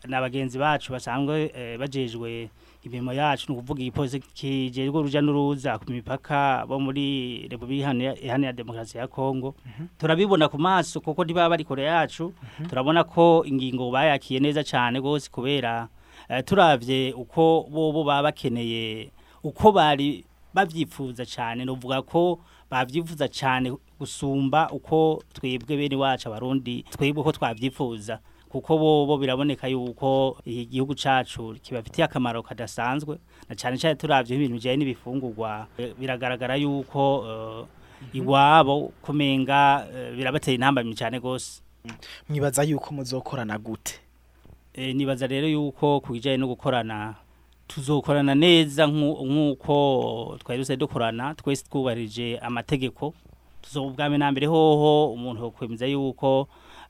na- 0.07 0.21
bagenzi 0.21 0.55
bacu 0.59 0.91
basanzwe 0.91 1.51
eh, 1.55 1.77
bajejwe 1.79 2.49
imirimo 2.83 3.13
yacu 3.13 3.51
ni 3.51 3.57
ukuvuga 3.57 3.81
igipolisi 3.81 4.19
kijejwe 4.19 4.97
uruja 4.99 5.21
n'uruza 5.21 5.77
ku 5.77 5.91
mipaka 5.91 6.65
bo 6.67 6.79
muri 6.79 7.45
Repubulika 7.51 7.93
Iharanira 7.93 8.53
Demokarasi 8.55 8.97
ya 8.97 9.07
Kongo 9.07 9.53
turabibona 9.99 10.49
ku 10.49 10.57
maso 10.57 10.97
kuko 11.01 11.23
ntibaba 11.23 11.49
bari 11.53 11.63
kure 11.63 11.83
yacu. 11.83 12.33
Turabona 12.69 13.03
ko 13.03 13.43
ingingo 13.45 13.91
bayakiye 13.91 14.39
neza 14.39 14.63
cyane 14.63 14.97
gose 15.01 15.29
kubera 15.29 15.87
eh, 16.29 16.41
turavye 16.43 17.13
uko 17.13 17.67
bobo 17.69 18.03
baba 18.03 18.23
bakeneye 18.33 19.11
uko 19.43 19.71
bari 19.71 20.25
bavyifuza 20.53 21.25
cyane 21.25 21.65
novuga 21.65 22.01
ko 22.01 22.39
bavyifuza 22.69 23.27
cyane 23.27 23.71
gusumba 23.99 24.69
uko 24.71 25.23
twebwe 25.33 25.77
bene 25.77 25.95
wacu 25.95 26.27
abarundi 26.29 26.83
twebwe 26.89 27.21
uko 27.21 27.31
twavyifuza. 27.31 28.19
Kuko 28.51 28.77
bobo 28.77 29.17
biraboneka 29.17 29.67
yuko 29.67 30.37
iki 30.45 30.65
gihugu 30.65 30.95
cacu 30.95 31.55
kibafitiye 31.61 32.05
akamaro 32.05 32.43
kadasanzwe 32.43 33.17
na 33.49 33.55
cyane 33.55 33.77
cyane 33.77 33.95
turavye 33.95 34.35
ibintu 34.35 34.53
bijanye 34.59 34.77
n'ibifungurwa. 34.77 35.67
Eh, 35.77 35.93
biragaragara 35.99 36.55
yuko 36.59 37.23
eh, 37.29 37.65
iwabo 38.13 38.91
kumenga 39.01 39.87
eh, 39.95 40.15
birabateye 40.15 40.55
intambamyi 40.55 40.95
cyane 40.95 41.19
gose 41.19 41.61
mwibaza 42.29 42.63
yuko 42.63 42.93
muzokorana 42.93 43.57
gute? 43.57 43.99
E, 44.73 44.93
nibaza 44.93 45.27
rero 45.27 45.47
yuko 45.47 45.99
kubijanye 45.99 46.37
no 46.37 46.47
gukorana 46.47 47.15
tuzokorana 47.73 48.35
neza 48.35 48.85
nku- 48.87 49.25
nk'uko 49.25 50.37
twari 50.43 50.77
dukorana 50.77 51.35
twese 51.35 51.63
twubarije 51.69 52.37
amategeko. 52.41 53.13
Tuzobwame 53.61 54.17
na 54.17 54.31
mbere 54.31 54.47
hoho 54.47 55.13
umuntu 55.13 55.43
yokwemeza 55.43 55.85
yuko 55.87 56.41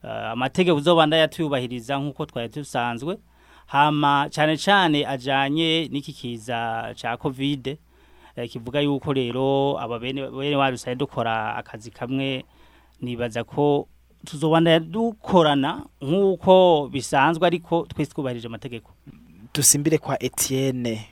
uh, 0.04 0.10
amategeko 0.10 0.76
uzobanda 0.76 1.16
yatuyubahiriza 1.16 1.98
nk'uko 1.98 2.26
twari 2.26 2.48
dusanzwe. 2.48 3.18
Hama 3.66 4.28
cyane 4.30 4.56
cyane 4.56 5.06
ajanye 5.06 5.88
n'iki 5.92 6.12
kiza 6.12 6.92
ca 7.00 7.16
covid 7.16 7.78
eh, 8.36 8.50
kivuga 8.50 8.80
yuko 8.80 9.12
rero 9.12 9.78
aba 9.80 9.98
bene 9.98 10.56
wacu 10.56 10.72
dusanzwe 10.72 10.94
dukora 10.96 11.56
akazi 11.56 11.90
kamwe 11.90 12.44
nibaza 13.00 13.44
ko 13.44 13.88
tuzobanda 14.26 14.80
dukorana 14.80 15.86
nk'uko 16.02 16.88
bisanzwe 16.92 17.46
ariko 17.46 17.86
twese 17.88 18.10
twubahirije 18.12 18.46
amategeko. 18.48 18.90
Dusimbire 19.54 19.98
kwa 19.98 20.22
Etienne. 20.22 21.06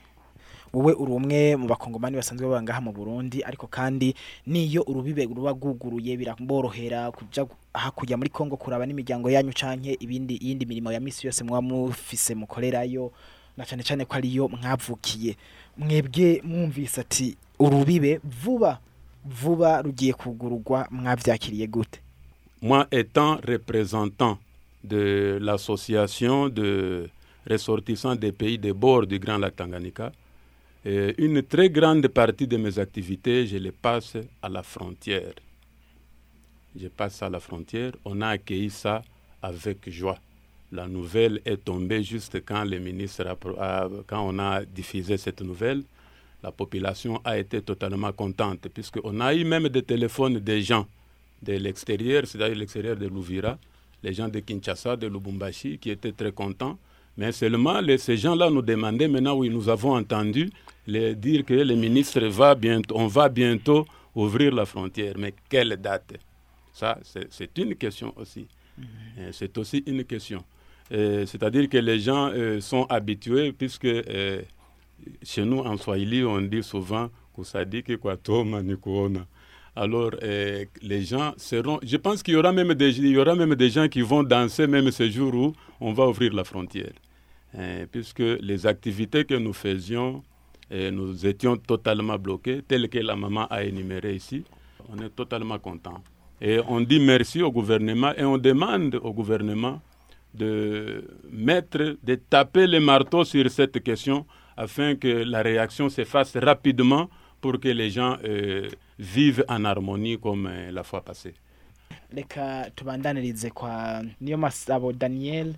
Wowe 0.72 0.92
uri 0.92 1.12
umwe 1.12 1.56
mu 1.56 1.66
bakongomani 1.68 2.16
basanzwe 2.16 2.46
baba 2.46 2.62
ngaha 2.62 2.80
mu 2.80 2.92
Burundi 2.92 3.42
ariko 3.44 3.66
kandi 3.66 4.14
niyo 4.46 4.82
urubibe 4.86 5.24
ruba 5.26 5.52
guguruye 5.54 6.16
biraborohera 6.16 7.10
kuja 7.10 7.46
hakurya 7.74 8.16
muri 8.16 8.30
Kongo 8.30 8.56
kuraba 8.56 8.86
n'imiryango 8.86 9.30
yanyu 9.30 9.52
canke 9.52 9.96
ibindi 10.00 10.38
yindi 10.42 10.66
mirimo 10.66 10.92
ya 10.92 11.00
misi 11.00 11.26
yose 11.26 11.44
muba 11.44 11.60
mufise 11.62 12.34
mukorerayo 12.34 13.10
na 13.56 13.64
cane 13.64 13.82
cane 13.82 14.04
ko 14.04 14.14
ariyo 14.14 14.48
mwavukiye. 14.48 15.36
Mwebwe 15.78 16.40
mwumvise 16.44 17.00
ati 17.00 17.36
urubibe 17.58 18.20
vuba 18.24 18.78
vuba 19.24 19.82
rugiye 19.82 20.12
kugururwa 20.12 20.86
mwavyakiriye 20.90 21.66
gute? 21.66 22.00
Moi 22.62 22.86
étant 22.92 23.40
représentant 23.42 24.38
de 24.84 25.38
l'association 25.42 26.48
de 26.48 27.10
ressortissants 27.48 28.16
des 28.16 28.32
pays 28.32 28.58
des 28.58 28.72
bords 28.72 29.06
du 29.06 29.18
Grand 29.18 29.38
Lac 29.38 29.56
Tanganyika. 29.56 30.12
Une 30.84 31.42
très 31.42 31.68
grande 31.70 32.08
partie 32.08 32.46
de 32.46 32.56
mes 32.56 32.78
activités, 32.78 33.46
je 33.46 33.58
les 33.58 33.72
passe 33.72 34.16
à 34.42 34.48
la 34.48 34.62
frontière. 34.62 35.34
Je 36.78 36.88
passe 36.88 37.22
à 37.22 37.28
la 37.28 37.40
frontière. 37.40 37.92
On 38.04 38.20
a 38.22 38.28
accueilli 38.28 38.70
ça 38.70 39.02
avec 39.42 39.88
joie. 39.90 40.18
La 40.72 40.86
nouvelle 40.86 41.40
est 41.44 41.64
tombée 41.64 42.02
juste 42.02 42.44
quand 42.46 42.64
le 42.64 42.78
ministre 42.78 43.26
a, 43.26 43.88
quand 44.06 44.26
on 44.28 44.38
a 44.38 44.64
diffusé 44.64 45.16
cette 45.16 45.42
nouvelle. 45.42 45.82
La 46.42 46.52
population 46.52 47.20
a 47.24 47.36
été 47.38 47.60
totalement 47.60 48.12
contente 48.12 48.68
puisqu'on 48.72 49.20
a 49.20 49.34
eu 49.34 49.44
même 49.44 49.68
des 49.68 49.82
téléphones 49.82 50.38
des 50.38 50.62
gens 50.62 50.86
de 51.42 51.54
l'extérieur, 51.54 52.22
c'est-à-dire 52.26 52.56
l'extérieur 52.56 52.96
de 52.96 53.06
Louvira, 53.06 53.58
les 54.02 54.12
gens 54.14 54.28
de 54.28 54.40
Kinshasa, 54.40 54.96
de 54.96 55.06
Lubumbashi, 55.08 55.78
qui 55.78 55.90
étaient 55.90 56.12
très 56.12 56.32
contents. 56.32 56.78
Mais 57.20 57.32
seulement 57.32 57.82
les, 57.82 57.98
ces 57.98 58.16
gens-là 58.16 58.48
nous 58.48 58.62
demandaient 58.62 59.06
maintenant, 59.06 59.34
oui, 59.34 59.50
nous 59.50 59.68
avons 59.68 59.94
entendu 59.94 60.48
les, 60.86 61.14
dire 61.14 61.44
que 61.44 61.52
le 61.52 61.74
ministre 61.74 62.18
va 62.28 62.54
bientôt, 62.54 62.94
on 62.96 63.08
va 63.08 63.28
bientôt 63.28 63.84
ouvrir 64.14 64.54
la 64.54 64.64
frontière. 64.64 65.16
Mais 65.18 65.34
quelle 65.50 65.76
date? 65.76 66.14
Ça, 66.72 66.98
c'est 67.28 67.58
une 67.58 67.74
question 67.74 68.14
aussi. 68.16 68.46
Mmh. 68.78 68.82
C'est 69.32 69.58
aussi 69.58 69.82
une 69.86 70.02
question. 70.04 70.42
C'est-à-dire 70.90 71.68
que 71.68 71.76
les 71.76 72.00
gens 72.00 72.30
euh, 72.32 72.58
sont 72.62 72.84
habitués, 72.88 73.52
puisque 73.52 73.84
euh, 73.84 74.40
chez 75.22 75.44
nous 75.44 75.58
en 75.58 75.76
Swahili, 75.76 76.24
on 76.24 76.40
dit 76.40 76.62
souvent 76.62 77.10
Kusadiki 77.36 77.98
Kwatoma 77.98 78.62
Nikuona. 78.62 79.26
Alors, 79.76 80.12
euh, 80.22 80.64
les 80.80 81.02
gens 81.02 81.34
seront. 81.36 81.80
Je 81.82 81.98
pense 81.98 82.22
qu'il 82.22 82.32
y, 82.32 82.36
aura 82.38 82.50
même 82.50 82.72
des, 82.72 82.98
il 82.98 83.08
y 83.08 83.18
aura 83.18 83.34
même 83.34 83.54
des 83.56 83.68
gens 83.68 83.88
qui 83.88 84.00
vont 84.00 84.22
danser, 84.22 84.66
même 84.66 84.90
ce 84.90 85.08
jour 85.10 85.34
où 85.34 85.52
on 85.80 85.92
va 85.92 86.08
ouvrir 86.08 86.32
la 86.32 86.44
frontière. 86.44 86.92
Euh, 87.58 87.86
puisque 87.90 88.20
les 88.20 88.66
activités 88.66 89.24
que 89.24 89.34
nous 89.34 89.52
faisions, 89.52 90.22
euh, 90.72 90.90
nous 90.92 91.26
étions 91.26 91.56
totalement 91.56 92.16
bloqués, 92.16 92.62
telles 92.62 92.88
que 92.88 92.98
la 92.98 93.16
maman 93.16 93.46
a 93.48 93.64
énuméré 93.64 94.14
ici. 94.14 94.44
On 94.88 94.98
est 95.02 95.10
totalement 95.10 95.58
content. 95.58 96.02
Et 96.40 96.60
on 96.68 96.80
dit 96.80 97.00
merci 97.00 97.42
au 97.42 97.50
gouvernement 97.50 98.12
et 98.16 98.24
on 98.24 98.38
demande 98.38 98.94
au 99.02 99.12
gouvernement 99.12 99.80
de 100.32 101.04
mettre, 101.30 101.96
de 102.02 102.14
taper 102.14 102.66
le 102.66 102.80
marteau 102.80 103.24
sur 103.24 103.50
cette 103.50 103.82
question 103.82 104.24
afin 104.56 104.94
que 104.94 105.08
la 105.08 105.42
réaction 105.42 105.88
se 105.88 106.04
fasse 106.04 106.36
rapidement 106.36 107.10
pour 107.40 107.58
que 107.58 107.68
les 107.68 107.90
gens 107.90 108.16
euh, 108.24 108.68
vivent 108.98 109.44
en 109.48 109.64
harmonie 109.64 110.18
comme 110.18 110.46
euh, 110.46 110.70
la 110.70 110.82
fois 110.84 111.02
passée. 111.02 111.34
daniel 114.92 115.54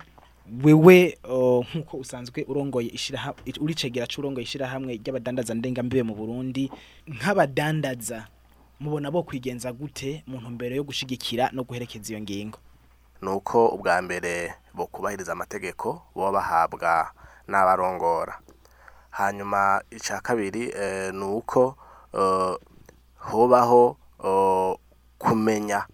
wewe 0.63 1.17
nk'uko 1.71 1.97
usanzwe 1.97 2.43
urongoye 2.47 2.91
uri 3.61 3.75
cegera 3.75 4.07
c'urongoye 4.07 4.43
ishyirahamwe 4.43 4.93
ry'abadandaza 4.99 5.53
ndengambibe 5.53 6.03
mu 6.03 6.15
burundi 6.15 6.71
nk'abadandaza 7.07 8.27
mubona 8.79 9.11
bo 9.11 9.23
kwigenza 9.23 9.71
gute 9.73 10.23
mu 10.27 10.37
ntumbero 10.41 10.75
yo 10.75 10.83
gushigikira 10.83 11.49
no 11.55 11.63
guherekeza 11.63 12.13
iyo 12.13 12.21
ngingo? 12.21 12.59
Nuko 13.21 13.67
ubwa 13.71 14.01
mbere 14.01 14.53
bo 14.75 14.85
kubahiriza 14.87 15.31
amategeko 15.31 16.01
bo 16.15 16.31
bahabwa 16.31 17.11
n'abarongora. 17.47 18.39
Hanyuma 19.09 19.81
icya 19.91 20.19
kabiri 20.21 20.73
ni 21.13 21.23
uko 21.25 21.77
hubaho 23.31 23.97
kumenya 25.17 25.85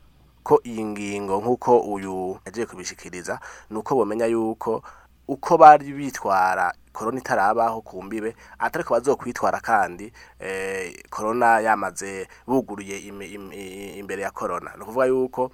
ko 0.49 0.57
iyi 0.65 0.81
ngingo 0.85 1.37
nk'uko 1.45 1.77
uyu 1.93 2.41
yagiye 2.45 2.65
kubishikiriza 2.65 3.37
ni 3.69 3.77
uko 3.77 3.95
bamenya 4.01 4.25
yuko 4.25 4.81
uko 5.29 5.57
bari 5.61 5.93
bitwara 5.93 6.73
korona 6.93 7.19
itarabaho 7.21 7.81
ku 7.85 8.01
mbibe 8.03 8.33
atari 8.59 8.81
ko 8.83 8.93
bazokwitwara 8.97 9.59
kandi 9.61 10.09
korona 11.09 11.59
yamaze 11.61 12.25
buguruye 12.49 12.97
imbere 14.01 14.21
ya 14.25 14.31
korona. 14.33 14.73
Ni 14.75 14.81
ukuvuga 14.81 15.05
yuko 15.05 15.51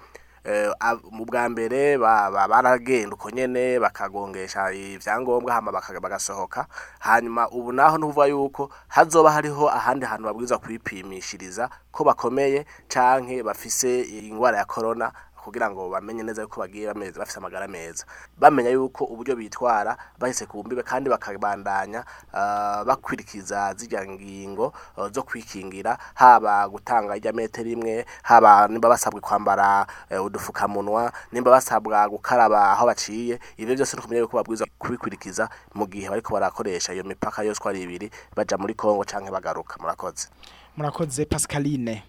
bwa 1.26 1.48
mbere 1.48 1.98
baragenda 1.98 3.14
uko 3.14 3.30
nyine 3.30 3.78
bakagongesha 3.80 4.72
ibyangombwa 4.72 5.52
hama 5.54 5.72
bagasohoka. 5.72 6.66
Hanyuma 6.98 7.48
ubu 7.50 7.72
naho 7.72 7.98
nuvuga 7.98 8.26
yuko 8.26 8.70
hazoba 8.88 9.30
hariho 9.32 9.70
ahandi 9.70 10.06
hantu 10.06 10.24
babwirizwa 10.24 10.58
kwipimishiriza 10.58 11.70
ko 11.92 12.04
bakomeye 12.04 12.66
canke 12.88 13.42
bafise 13.42 14.02
indwara 14.02 14.58
ya 14.58 14.64
korona 14.64 15.12
kugira 15.46 15.70
ngo 15.70 15.86
bamenye 15.88 16.22
neza 16.26 16.42
yuko 16.42 16.60
bagiye 16.60 16.86
bameze 16.90 17.18
bafise 17.18 17.38
amagara 17.38 17.68
meza. 17.70 18.04
Bamenya 18.38 18.70
yuko 18.74 19.04
uburyo 19.06 19.36
bitwara 19.38 19.94
bahise 20.18 20.46
ku 20.46 20.64
mbibe 20.66 20.82
kandi 20.82 21.06
bakabandanya 21.10 22.02
uh, 22.34 22.82
bakwirikiza 22.82 23.74
zijya 23.78 24.02
ngingo 24.06 24.74
uh, 24.98 25.06
zo 25.14 25.22
kwikingira 25.22 25.98
haba 26.14 26.66
gutanga 26.68 27.16
ijya 27.16 27.32
metero 27.32 27.70
imwe 27.70 28.06
haba 28.22 28.66
nimba 28.68 28.88
basabwe 28.88 29.20
kwambara 29.20 29.86
uh, 30.10 30.24
udufukamunwa 30.26 31.12
nimba 31.32 31.50
basabwa 31.50 32.08
gukaraba 32.08 32.72
aho 32.74 32.86
baciye 32.86 33.38
ibyo 33.56 33.74
byose 33.78 33.96
no 33.96 34.02
kumenya 34.02 34.20
yuko 34.26 34.36
babwiza 34.36 34.66
kubikwirikiza 34.78 35.48
mu 35.74 35.86
gihe 35.86 36.08
bariko 36.10 36.34
barakoresha 36.34 36.92
iyo 36.92 37.04
mipaka 37.04 37.42
yose 37.46 37.60
ari 37.68 37.82
ibiri 37.82 38.10
baja 38.36 38.56
muri 38.58 38.74
Kongo 38.74 39.04
canke 39.04 39.30
bagaruka. 39.30 39.76
Murakoze. 39.80 40.28
Murakoze 40.76 41.24
Pascaline. 41.24 42.02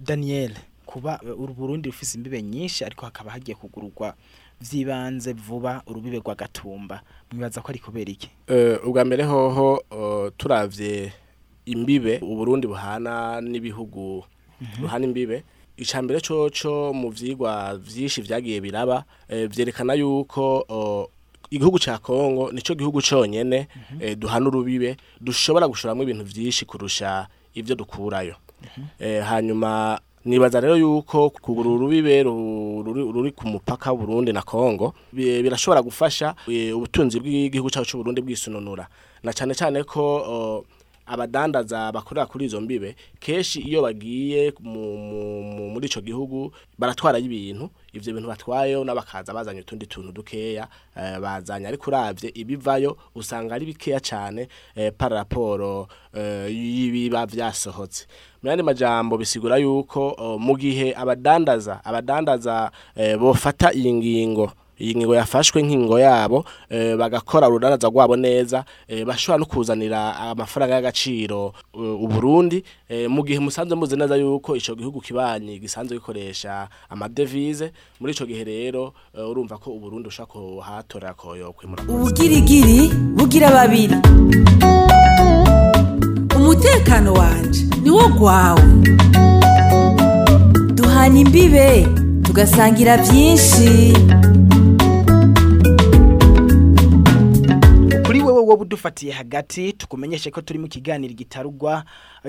Daniel. 0.00 0.52
Kuba 0.86 1.20
Burundi 1.56 1.88
rufise 1.88 2.16
imbibe 2.18 2.42
nyinshi 2.42 2.84
ariko 2.84 3.04
hakaba 3.04 3.30
hagiye 3.30 3.54
kugururwa 3.54 4.14
vyibanze 4.60 5.32
vuba 5.32 5.82
urubibe 5.86 6.18
rwa 6.18 6.34
gatumba. 6.34 7.02
Mwibaza 7.32 7.60
ko 7.60 7.68
ari 7.68 7.78
kubera 7.78 8.10
iki? 8.10 8.30
Ubwa 8.86 9.04
mbere 9.04 9.24
hoho 9.24 9.82
turavye 10.36 11.12
imbibe 11.66 12.18
uburundi 12.22 12.66
buhana 12.66 13.40
n'ibihugu 13.40 14.24
buhana 14.80 15.04
imbibe. 15.04 15.44
Icambere 15.76 16.20
coco 16.20 16.92
mu 16.94 17.10
vyigwa 17.10 17.76
vyinshi 17.76 18.22
vyagiye 18.22 18.60
biraba 18.60 19.04
vyerekana 19.28 19.92
yuko 19.94 20.64
igihugu 21.50 21.78
ca 21.78 21.98
Kongo 22.02 22.48
nico 22.52 22.74
gihugu 22.74 23.02
conyene 23.02 23.68
duhana 24.16 24.48
urubibe 24.48 24.96
dushobora 25.20 25.68
gushoramwo 25.68 26.02
ibintu 26.02 26.24
vyinshi 26.24 26.64
kurusha 26.64 27.28
ivyo 27.54 27.74
dukurayo. 27.76 28.36
Hanyuma 29.28 30.00
nibaza 30.26 30.60
rero 30.60 30.76
yuko 30.76 31.30
kugura 31.30 31.70
urubibe 31.70 32.22
ruri 32.22 33.30
ku 33.32 33.46
mupaka 33.48 33.94
Burundi 33.94 34.32
na 34.32 34.42
Kongo 34.42 34.94
birashobora 35.14 35.82
gufasha 35.82 36.34
ubutunzi 36.74 37.20
bw'igihugu 37.20 37.70
cyacu 37.70 37.96
Burundi 38.02 38.20
bwisununura. 38.20 38.86
Na 39.22 39.32
cyane 39.32 39.54
cyane 39.54 39.82
ko 39.86 40.02
abadandaza 41.06 41.92
bakorera 41.92 42.26
kuri 42.26 42.44
izo 42.44 42.60
mbibe 42.60 42.96
kenshi 43.20 43.60
iyo 43.60 43.82
bagiye 43.82 44.52
muri 44.62 45.86
ico 45.86 46.00
gihugu 46.00 46.52
baratwara 46.78 47.18
ibintu 47.18 47.70
ivyo 47.92 48.12
bintu 48.14 48.28
batwayeho 48.28 48.84
n'abakaza 48.84 49.34
bazanye 49.34 49.60
utundi 49.60 49.86
tuntu 49.86 50.12
dukeya 50.12 50.68
bazanye 51.22 51.66
ariko 51.68 51.90
uravye 51.90 52.30
ibivayo 52.34 52.96
usanga 53.14 53.54
ari 53.54 53.66
bikeya 53.66 54.00
cyane 54.00 54.48
par 54.98 55.12
raporo 55.12 55.88
y'ibiba 56.48 57.26
vyasohotse. 57.26 58.06
Muyandi 58.42 58.62
majambo 58.62 59.18
bisigura 59.18 59.56
yuko 59.56 60.16
mu 60.40 60.56
gihe 60.56 60.94
abadandaza 60.96 61.80
abadandaza 61.84 62.70
bofata 63.18 63.72
iyi 63.72 63.92
ngingo 63.94 64.52
iyi 64.80 64.94
ngingo 64.96 65.14
yafashwe 65.14 65.62
nk'ingo 65.62 65.98
yabo 65.98 66.44
bagakora 66.98 67.48
urudaraza 67.48 67.88
rwabo 67.88 68.16
neza 68.16 68.64
bashobora 69.06 69.38
no 69.38 69.46
kuzanira 69.46 70.16
amafaranga 70.16 70.74
y'agaciro 70.74 71.52
uburundi 71.74 72.64
mu 73.08 73.22
gihe 73.24 73.38
musanze 73.40 73.74
muzi 73.74 73.96
neza 73.96 74.16
yuko 74.16 74.56
icyo 74.56 74.74
gihugu 74.76 75.00
kibanyi 75.00 75.58
gisanzwe 75.58 75.96
gikoresha 75.96 76.68
amadevize 76.90 77.72
muri 78.00 78.12
icyo 78.12 78.26
gihe 78.26 78.44
rero 78.44 78.92
urumva 79.16 79.58
ko 79.58 79.70
uburundi 79.70 80.08
ushaka 80.08 80.32
kuhatorera 80.32 81.14
koyokwe 81.14 81.64
ubugirigiri 81.88 82.88
bugira 83.16 83.50
babiri. 83.50 83.96
Umutekano 86.36 87.12
wanje 87.12 87.64
niwo 87.82 88.08
gwawe. 88.08 88.62
Duhana 90.74 91.18
imbibe 91.18 91.86
tugasangira 92.22 92.96
byinshi. 92.98 93.92
Wowe 98.46 98.60
udufatiye 98.62 99.12
hagati 99.12 99.72
tukumenyeshe 99.72 100.30
ko 100.30 100.40
turi 100.40 100.58
mu 100.58 100.68
kiganiro 100.68 101.14
gitarugwa 101.14 101.84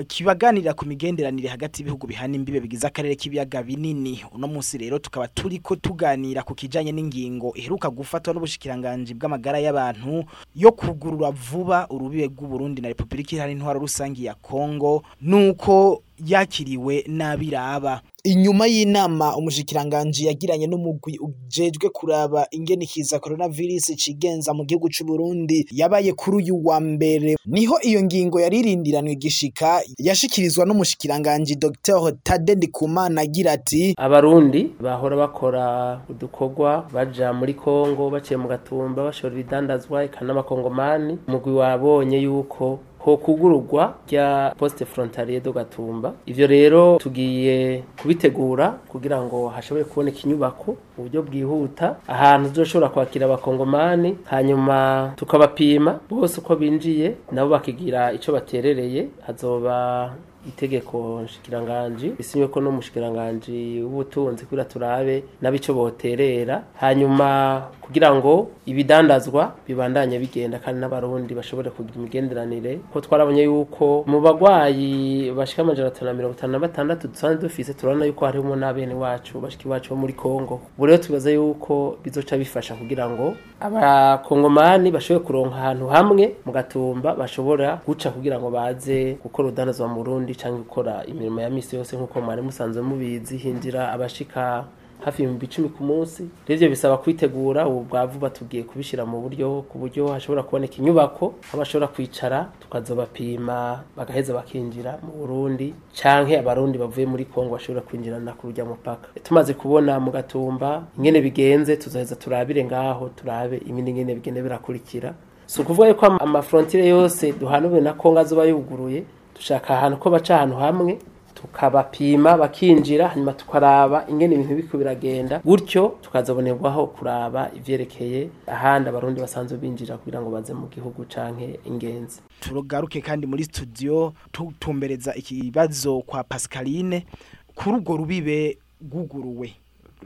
kibaganirira 0.06 0.74
ku 0.74 0.86
migenderanire 0.86 1.48
hagati 1.48 1.82
y'ibihugu 1.82 2.06
bihana 2.06 2.34
imbibe 2.36 2.60
bigize 2.60 2.86
akarere 2.86 3.14
k'ibiyaga 3.16 3.62
binini. 3.62 4.24
Uno 4.34 4.46
munsi 4.46 4.78
rero 4.78 4.98
tukaba 4.98 5.28
turi 5.28 5.58
ko 5.58 5.76
tuganira 5.76 6.42
ku 6.42 6.54
kijanye 6.54 6.92
n'ingingo 6.92 7.52
iheruka 7.54 7.90
gufatwa 7.90 8.34
n'ubushikiranganje 8.34 9.14
bw'amagara 9.14 9.58
y'abantu 9.58 10.24
yo 10.54 10.72
kugurura 10.72 11.30
vuba 11.30 11.86
urubibe 11.90 12.26
rw'u 12.26 12.68
na 12.68 12.88
Republika 12.88 13.36
Iharanira 13.36 13.58
Intwaro 13.58 13.80
Rusangi 13.80 14.24
ya 14.24 14.34
Kongo 14.34 15.02
nuko 15.20 16.02
yakiriwe 16.26 17.04
n'abiraba. 17.08 18.00
Inyuma 18.24 18.66
y'inama 18.66 19.36
umushikiranganje 19.36 20.26
yagiranye 20.26 20.66
n'umugwi 20.66 21.18
ujejwe 21.18 21.88
kuraba 21.92 22.46
ingene 22.50 22.84
ikiza 22.84 23.18
coronavirus 23.18 23.96
cigenza 23.96 24.54
mu 24.54 24.64
gihugu 24.64 24.88
c'u 24.90 25.04
Burundi 25.06 25.64
yabaye 25.72 26.12
kuri 26.12 26.36
uyu 26.36 26.60
wa 26.66 26.80
mbere. 26.80 27.36
Niho 27.46 27.78
iyo 27.82 28.02
ngingo 28.02 28.40
yaririndiranwe 28.40 29.14
gishika 29.14 29.80
yashikirizwa 29.98 30.66
n'umushikiranganje 30.66 31.54
Dr. 31.54 32.12
Tade 32.22 32.54
Ndikumana 32.54 33.20
agira 33.20 33.52
ati 33.52 33.94
abarundi 33.96 34.72
bahora 34.80 35.16
bakora 35.16 35.64
udukorwa 36.10 36.88
baja 36.92 37.32
muri 37.32 37.54
Kongo 37.54 38.10
baciye 38.10 38.36
mu 38.36 38.48
gatumba 38.48 39.04
bashora 39.04 39.34
ibidandazwa 39.34 40.04
eka 40.04 40.24
n'abakongomani 40.24 41.18
umugwi 41.28 41.52
wabonye 41.52 42.18
yuko 42.18 42.78
kugururwa 43.16 43.94
rya 44.08 44.54
poste 44.58 44.84
frontalier 44.84 45.42
do 45.42 45.52
gatumba 45.52 46.12
ivyo 46.26 46.46
rero 46.46 46.98
tugiye 47.00 47.82
kubitegura 48.02 48.68
kugira 48.88 49.22
ngo 49.22 49.48
hashobore 49.48 49.84
kuboneka 49.84 50.18
inyubako 50.24 50.76
mu 50.96 51.04
buryo 51.04 51.22
bwihuta 51.22 51.96
ahantu 52.08 52.48
tuzoshobora 52.48 52.88
kwakira 52.90 53.26
abakongomani 53.26 54.16
hanyuma 54.24 55.12
tukabapima 55.16 55.98
bose 56.10 56.40
uko 56.40 56.56
binjiye 56.56 57.14
nabo 57.32 57.48
bakigira 57.50 58.12
ico 58.12 58.32
baterereye 58.32 59.08
hazoba 59.26 60.12
itegeko 60.48 61.20
nshikiranganji 61.24 62.08
bisinywe 62.18 62.48
ko 62.48 62.60
n'umushikiranganji 62.60 63.82
w'ubutunzi 63.82 64.44
kugira 64.44 64.64
turabe 64.64 65.24
nabico 65.42 65.74
boterera. 65.74 66.62
Hanyuma 66.80 67.62
kugira 67.80 68.14
ngo 68.14 68.48
ibidandazwa 68.66 69.52
bibandanye 69.66 70.18
bigenda 70.18 70.58
kandi 70.58 70.80
n'abarundi 70.80 71.34
bashobore 71.34 71.70
kugira 71.70 71.96
imigenderanire 71.98 72.80
ko 72.92 73.00
twarabonye 73.00 73.42
yuko 73.42 74.04
mu 74.06 74.20
bagwayi 74.20 75.30
bashika 75.32 75.62
amajana 75.62 75.88
atanu 75.88 76.06
na 76.10 76.14
mirongo 76.14 76.34
itanu 76.36 76.52
na 76.52 76.58
batandatu 76.58 77.08
dusanzwe 77.08 77.42
dufise 77.42 77.74
turabona 77.74 78.04
yuko 78.04 78.26
harimo 78.26 78.56
n'abene 78.56 78.94
wacu 78.94 79.40
bashika 79.40 79.64
iwacu 79.64 79.90
bo 79.94 79.96
muri 80.00 80.12
kongo 80.12 80.60
ubu 80.76 80.86
rero 80.86 80.98
tubaza 81.02 81.30
yuko 81.30 81.96
bizoca 82.04 82.36
bifasha 82.36 82.74
kugira 82.74 83.08
ngo 83.10 83.34
abakongomani 83.60 84.90
bashobore 84.90 85.24
kuronka 85.26 85.56
ahantu 85.56 85.86
hamwe 85.86 86.34
mu 86.46 86.52
gatumba 86.52 87.14
bashobora 87.14 87.80
guca 87.86 88.10
kugira 88.10 88.38
ngo 88.38 88.50
baze 88.50 89.16
gukora 89.22 89.48
urudandazwa 89.48 89.88
mu 89.88 89.94
Burundi 90.04 90.34
cyangwa 90.38 90.58
gukora 90.62 91.04
imirimo 91.10 91.40
ya 91.40 91.50
misi 91.50 91.76
yose 91.76 91.96
nk'uko 91.96 92.20
mwari 92.20 92.42
musanzwe 92.42 92.82
mubizi 92.82 93.36
hinjira 93.36 93.92
abashika 93.92 94.64
hafi 95.04 95.22
ibihumbi 95.22 95.46
icumi 95.46 95.68
ku 95.68 95.82
munsi. 95.84 96.26
Rero 96.46 96.54
ivyo 96.58 96.68
bisaba 96.68 96.96
kwitegura 96.98 97.66
ubu 97.70 97.80
bwa 97.86 98.06
vuba 98.06 98.30
tugiye 98.30 98.62
kubishira 98.66 99.06
mu 99.06 99.20
buryo 99.22 99.62
ku 99.70 99.78
buryo 99.78 100.08
hashobora 100.10 100.42
kuboneka 100.42 100.76
inyubako 100.82 101.34
aho 101.48 101.58
bashobora 101.58 101.86
kwicara 101.94 102.50
tukazobapima 102.60 103.84
bagaheza 103.96 104.34
bakinjira 104.34 104.98
mu 105.02 105.12
Burundi 105.22 105.74
canke 105.94 106.38
abarundi 106.38 106.78
bavuye 106.78 107.06
muri 107.06 107.24
Kongo 107.24 107.52
bashobora 107.54 107.84
kwinjirana 107.86 108.32
ku 108.34 108.46
rujya 108.50 108.64
mupaka. 108.64 109.08
Tumaze 109.22 109.54
kubona 109.54 110.00
mu 110.00 110.10
gatumba 110.10 110.82
ingene 110.98 111.20
bigenze 111.22 111.76
tuzoheza 111.76 112.16
turabire 112.16 112.64
ngaho 112.64 113.08
turabe 113.14 113.56
ibindi 113.66 113.90
ingene 113.90 114.14
bigende 114.14 114.42
birakurikira. 114.42 115.14
Si 115.46 115.60
ukuvuga 115.62 115.88
yuko 115.88 116.06
amafrontire 116.06 116.86
yose 116.88 117.32
duhanuwe 117.32 117.80
na 117.80 117.92
Kongo 117.92 118.18
azoba 118.18 118.44
yuguruye 118.44 119.04
dushaka 119.38 119.78
ahantu 119.78 119.96
ko 119.98 120.10
baca 120.10 120.30
ahantu 120.34 120.56
hamwe 120.56 120.98
tukabapima 121.34 122.36
bakinjira 122.36 123.08
hanyuma 123.08 123.32
tukaraba 123.32 124.04
ingene 124.10 124.34
ibintu 124.34 124.54
biko 124.54 124.78
biragenda 124.78 125.38
gutyo 125.44 125.98
tukazabonerwaho 126.02 126.86
kuraba 126.86 127.50
ivyerekeye 127.56 128.28
ahandi 128.46 128.88
abarundi 128.90 129.20
basanzwe 129.20 129.58
binjira 129.58 129.96
kugira 129.98 130.20
ngo 130.20 130.30
baze 130.30 130.50
mu 130.54 130.66
gihugu 130.66 131.04
canke 131.06 131.60
ingenzi. 131.64 132.20
Turugaruke 132.40 133.00
kandi 133.00 133.26
muri 133.26 133.44
studio 133.44 134.12
tutumbereza 134.32 135.14
ikibazo 135.14 136.00
kwa 136.02 136.24
Pascaline 136.24 137.06
kuri 137.54 137.76
urwo 137.76 137.96
rubibe 137.96 138.58
guguruwe 138.82 139.54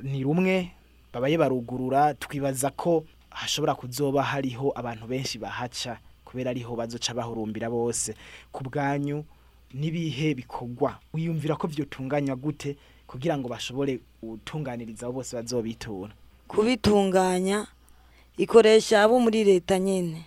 ni 0.03 0.23
rumwe 0.23 0.71
babaye 1.12 1.38
barugurura 1.38 2.14
twibaza 2.14 2.71
ko 2.71 3.05
hashobora 3.31 3.75
kuzoba 3.75 4.23
hariho 4.23 4.73
abantu 4.77 5.07
benshi 5.07 5.38
bahaca. 5.38 5.97
Kubera 6.33 6.51
ariho 6.51 6.73
bazoca 6.77 7.12
bahurumbira 7.14 7.68
bose. 7.71 8.14
Ku 8.53 8.64
bwanyu 8.64 9.25
nibihe 9.75 10.35
bikogwa 10.35 10.97
wiyumvira 11.12 11.57
ko 11.61 11.66
vyotunganywa 11.68 12.37
gute 12.37 12.77
kugira 13.07 13.37
ngo 13.38 13.49
bashobore 13.53 14.01
gutunganiriza 14.25 15.07
abo 15.07 15.21
bose 15.21 15.37
bazobitura? 15.37 16.12
Kubitunganya 16.49 17.66
ikoresha 18.40 19.03
abo 19.05 19.21
muri 19.21 19.45
leta 19.45 19.79
nyene. 19.79 20.25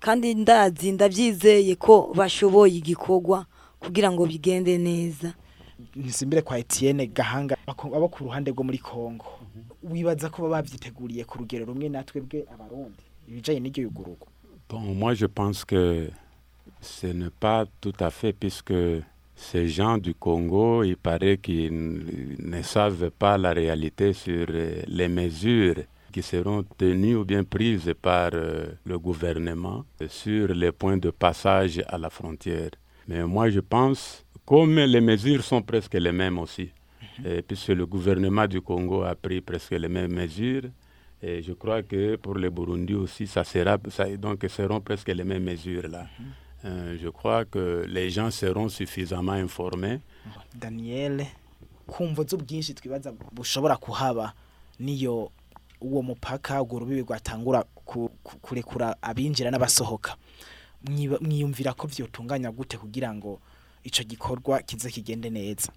Kandi 0.00 0.34
ndazi 0.34 0.92
ndavyizeye 0.92 1.74
ko 1.76 2.12
bashoboye 2.16 2.76
igikorwa 2.80 3.46
kugira 3.80 4.08
ngo 4.12 4.24
bigende 4.26 4.78
neza. 4.78 5.34
Nsimbire 5.96 6.42
kwa 6.42 6.58
Etienne 6.58 7.06
Gahanga 7.06 7.56
abo 7.68 8.08
ku 8.08 8.24
ruhande 8.24 8.50
rwo 8.50 8.64
muri 8.64 8.78
Kongo 8.80 9.26
wibaza 9.84 10.30
ko 10.32 10.42
baba 10.48 10.62
bavyiteguriye 10.64 11.24
ku 11.28 11.38
rugero 11.44 11.64
rumwe 11.68 11.88
natwe 11.92 12.20
bwe 12.24 12.44
abarundi 12.54 13.02
ibijanye 13.28 13.60
n'iryo 13.60 13.82
yugururwa 13.84 14.26
Bon, 14.68 14.80
moi 14.80 15.14
je 15.14 15.26
pense 15.26 15.64
que 15.64 16.08
ce 16.80 17.06
n'est 17.06 17.30
pas 17.30 17.66
tout 17.80 17.92
à 18.00 18.10
fait 18.10 18.32
puisque 18.32 18.74
ces 19.36 19.68
gens 19.68 19.96
du 19.96 20.12
Congo, 20.12 20.82
il 20.82 20.96
paraît 20.96 21.38
qu'ils 21.38 22.36
ne 22.40 22.62
savent 22.62 23.10
pas 23.10 23.38
la 23.38 23.52
réalité 23.52 24.12
sur 24.12 24.46
les 24.48 25.08
mesures 25.08 25.76
qui 26.10 26.20
seront 26.20 26.64
tenues 26.64 27.14
ou 27.14 27.24
bien 27.24 27.44
prises 27.44 27.94
par 28.02 28.30
le 28.32 28.98
gouvernement 28.98 29.84
sur 30.08 30.48
les 30.48 30.72
points 30.72 30.96
de 30.96 31.10
passage 31.10 31.80
à 31.86 31.96
la 31.96 32.10
frontière. 32.10 32.70
Mais 33.06 33.22
moi 33.22 33.48
je 33.50 33.60
pense, 33.60 34.24
comme 34.44 34.80
les 34.80 35.00
mesures 35.00 35.44
sont 35.44 35.62
presque 35.62 35.94
les 35.94 36.10
mêmes 36.10 36.40
aussi, 36.40 36.70
et 37.24 37.40
puisque 37.40 37.68
le 37.68 37.86
gouvernement 37.86 38.48
du 38.48 38.60
Congo 38.60 39.02
a 39.02 39.14
pris 39.14 39.40
presque 39.40 39.70
les 39.72 39.88
mêmes 39.88 40.12
mesures, 40.12 40.64
et 41.26 41.42
je 41.42 41.52
crois 41.54 41.82
que 41.82 42.16
pour 42.16 42.36
les 42.42 42.50
Burundi 42.50 42.94
aussi, 42.94 43.26
ça 43.26 43.42
sera, 43.44 43.78
ça, 43.96 44.04
donc 44.16 44.44
seront 44.48 44.80
presque 44.80 45.08
les 45.08 45.24
mêmes 45.24 45.44
mesures 45.52 45.88
là. 45.88 46.04
-hmm. 46.06 46.66
euh, 46.66 46.98
je 47.02 47.08
crois 47.18 47.44
que 47.44 47.84
les 47.96 48.08
gens 48.16 48.30
seront 48.30 48.68
suffisamment 48.68 49.38
informés. 49.46 49.98
Daniel, 50.54 51.26
kumva 51.86 52.22
z'ubwinshi 52.24 52.74
twibaza 52.74 53.12
bushobora 53.32 53.76
kuhaba 53.76 54.32
niyo 54.80 55.30
uwo 55.80 56.02
mupaka 56.02 56.62
urwo 56.62 56.78
rubibi 56.78 57.02
rwatangura 57.02 57.64
kurekura 58.42 58.96
abinjira 59.02 59.50
n'abasohoka 59.50 60.16
mwiyumvira 61.20 61.72
ko 61.74 61.86
vyotunganya 61.86 62.50
gute 62.50 62.76
kugira 62.78 63.14
ngo 63.14 63.40
ico 63.84 64.02
gikorwa 64.04 64.62
kize 64.62 64.90
kigende 64.90 65.30
neza? 65.30 65.68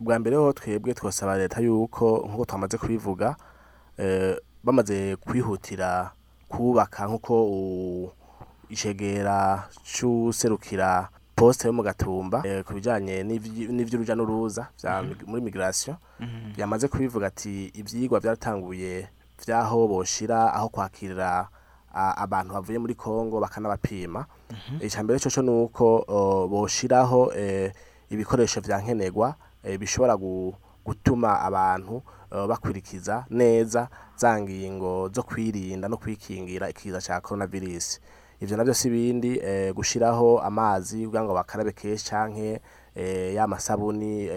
Bwa 0.00 0.18
mbere 0.18 0.36
ho 0.36 0.52
twebwe 0.52 0.94
twosaba 0.94 1.38
leta 1.38 1.60
yuko 1.60 2.24
nk'uko 2.28 2.44
twamaze 2.44 2.76
kubivuga 2.78 3.36
eh, 3.98 4.36
bamaze 4.64 5.16
kwihutira 5.16 6.10
kubaka 6.48 7.06
nk'uko 7.06 7.34
icegera 8.70 9.68
c'userukira 9.84 11.08
poste 11.36 11.66
yo 11.68 11.72
mu 11.72 11.82
gatumba 11.82 12.42
eh, 12.46 12.64
ku 12.64 12.72
bijanye 12.74 13.22
n'ivy'uruja 13.24 14.14
n'uruza 14.14 14.68
muri 15.26 15.42
migration 15.42 15.96
yamaze 16.56 16.88
kubivuga 16.88 17.26
ati 17.26 17.68
ivyigwa 17.74 18.20
byaratanguye 18.20 19.08
vyaho 19.46 19.88
boshira 19.88 20.54
aho 20.54 20.68
kwakirira 20.68 21.48
abantu 21.94 22.54
bavuye 22.54 22.78
muri 22.78 22.94
Kongo 22.94 23.38
bakanabapima. 23.40 24.26
Icambere 24.80 25.18
cyo 25.22 25.42
nuko 25.42 26.02
boshiraho 26.50 27.30
ibikoresho 28.10 28.60
vya 28.60 28.78
nkenerwa 28.82 29.34
bishobora 29.78 30.16
gutuma 30.84 31.40
abantu 31.40 32.02
bakwirikiza 32.48 33.24
neza 33.30 33.88
za 34.16 34.40
ngingo 34.40 35.08
zo 35.14 35.22
kwirinda 35.22 35.88
no 35.88 35.96
kwikingira 35.96 36.70
ikiza 36.70 37.00
cya 37.00 37.20
coronavirus. 37.20 38.00
Ivyo 38.40 38.56
navyo 38.56 38.74
si 38.74 38.90
bindi 38.90 39.40
gushiraho 39.74 40.38
amazi 40.40 41.04
kugira 41.06 41.24
ngo 41.24 41.34
bakarabe 41.34 41.72
kenshi 41.72 42.04
canke 42.10 42.60
ya 43.34 43.46
masabuni 43.46 44.28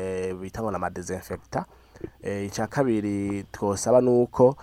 bita 0.42 0.62
ngo 0.62 0.72
na 0.72 0.80
madesinfecta 0.80 1.66
icya 2.46 2.68
kabiri 2.68 3.44
twosaba 3.52 4.02
nuko 4.02 4.56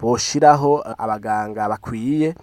boshiraho 0.00 0.82
abaganga 0.98 1.68
bakwiye 1.68 2.34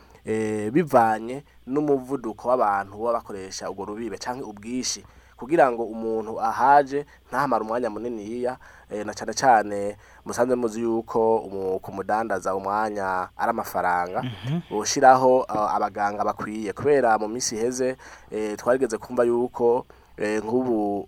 bivanye 0.71 1.43
n'umuvuduko 1.67 2.47
w'abantu 2.49 2.97
baba 2.97 3.13
bakoresha 3.19 3.69
urwo 3.71 3.85
rubibe 3.85 4.17
canke 4.17 4.43
ubwishi 4.43 5.03
kugira 5.37 5.71
ngo 5.71 5.83
umuntu 5.83 6.41
ahaje 6.41 7.05
ntahamara 7.29 7.63
umwanya 7.63 7.89
munini 7.89 8.23
yiya 8.25 8.57
na 9.05 9.13
cyane 9.13 9.33
cyane 9.33 9.79
musanzwe 10.25 10.55
muzi 10.55 10.81
yuko 10.81 11.19
kumudandaza 11.81 12.55
umwanya 12.55 13.29
ari 13.37 13.49
amafaranga 13.51 14.23
boshiraho 14.71 15.45
abaganga 15.47 16.23
bakwiye. 16.23 16.73
Kubera 16.73 17.17
mu 17.19 17.27
minsi 17.27 17.55
iheze 17.55 17.97
twarigeze 18.57 18.97
kumva 18.97 19.23
yuko 19.23 19.85
nk'ubu 20.17 21.07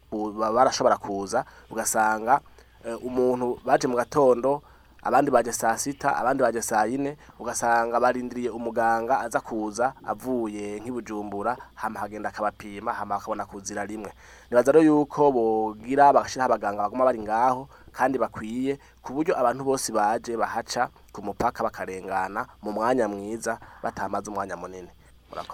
barashobora 0.54 0.98
kuza 0.98 1.46
ugasanga 1.72 2.40
umuntu 3.02 3.58
baje 3.66 3.88
mu 3.88 3.96
gatondo 3.98 4.62
abandi 5.04 5.32
baje 5.32 5.52
saa 5.52 5.78
sita 5.78 6.16
abandi 6.18 6.44
baje 6.44 6.62
saa 6.62 6.86
yine 6.86 7.18
ugasanga 7.40 8.00
barindiriye 8.00 8.50
umuganga 8.50 9.20
aza 9.20 9.40
kuza 9.40 9.94
avuye 10.04 10.80
nk'ibujumbura 10.80 11.58
hama 11.76 12.00
hagenda 12.00 12.30
akabapima 12.30 12.94
hama 12.94 13.16
bakabona 13.16 13.46
kuzira 13.46 13.86
rimwe. 13.86 14.12
Nibaza 14.50 14.72
rero 14.72 14.86
yuko 14.86 15.32
bogira 15.32 16.14
bagashiraho 16.14 16.52
abaganga 16.52 16.84
baguma 16.84 17.06
bari 17.06 17.20
ngaho 17.20 17.68
kandi 17.92 18.18
bakwiye 18.20 18.80
ku 19.02 19.14
buryo 19.14 19.34
abantu 19.40 19.64
bose 19.64 19.92
baje 19.92 20.38
bahaca 20.38 20.90
ku 21.14 21.22
mupaka 21.24 21.64
bakarengana 21.64 22.46
mu 22.62 22.72
mwanya 22.72 23.08
mwiza 23.08 23.60
batamaze 23.84 24.30
umwanya 24.30 24.58
munini. 24.58 24.90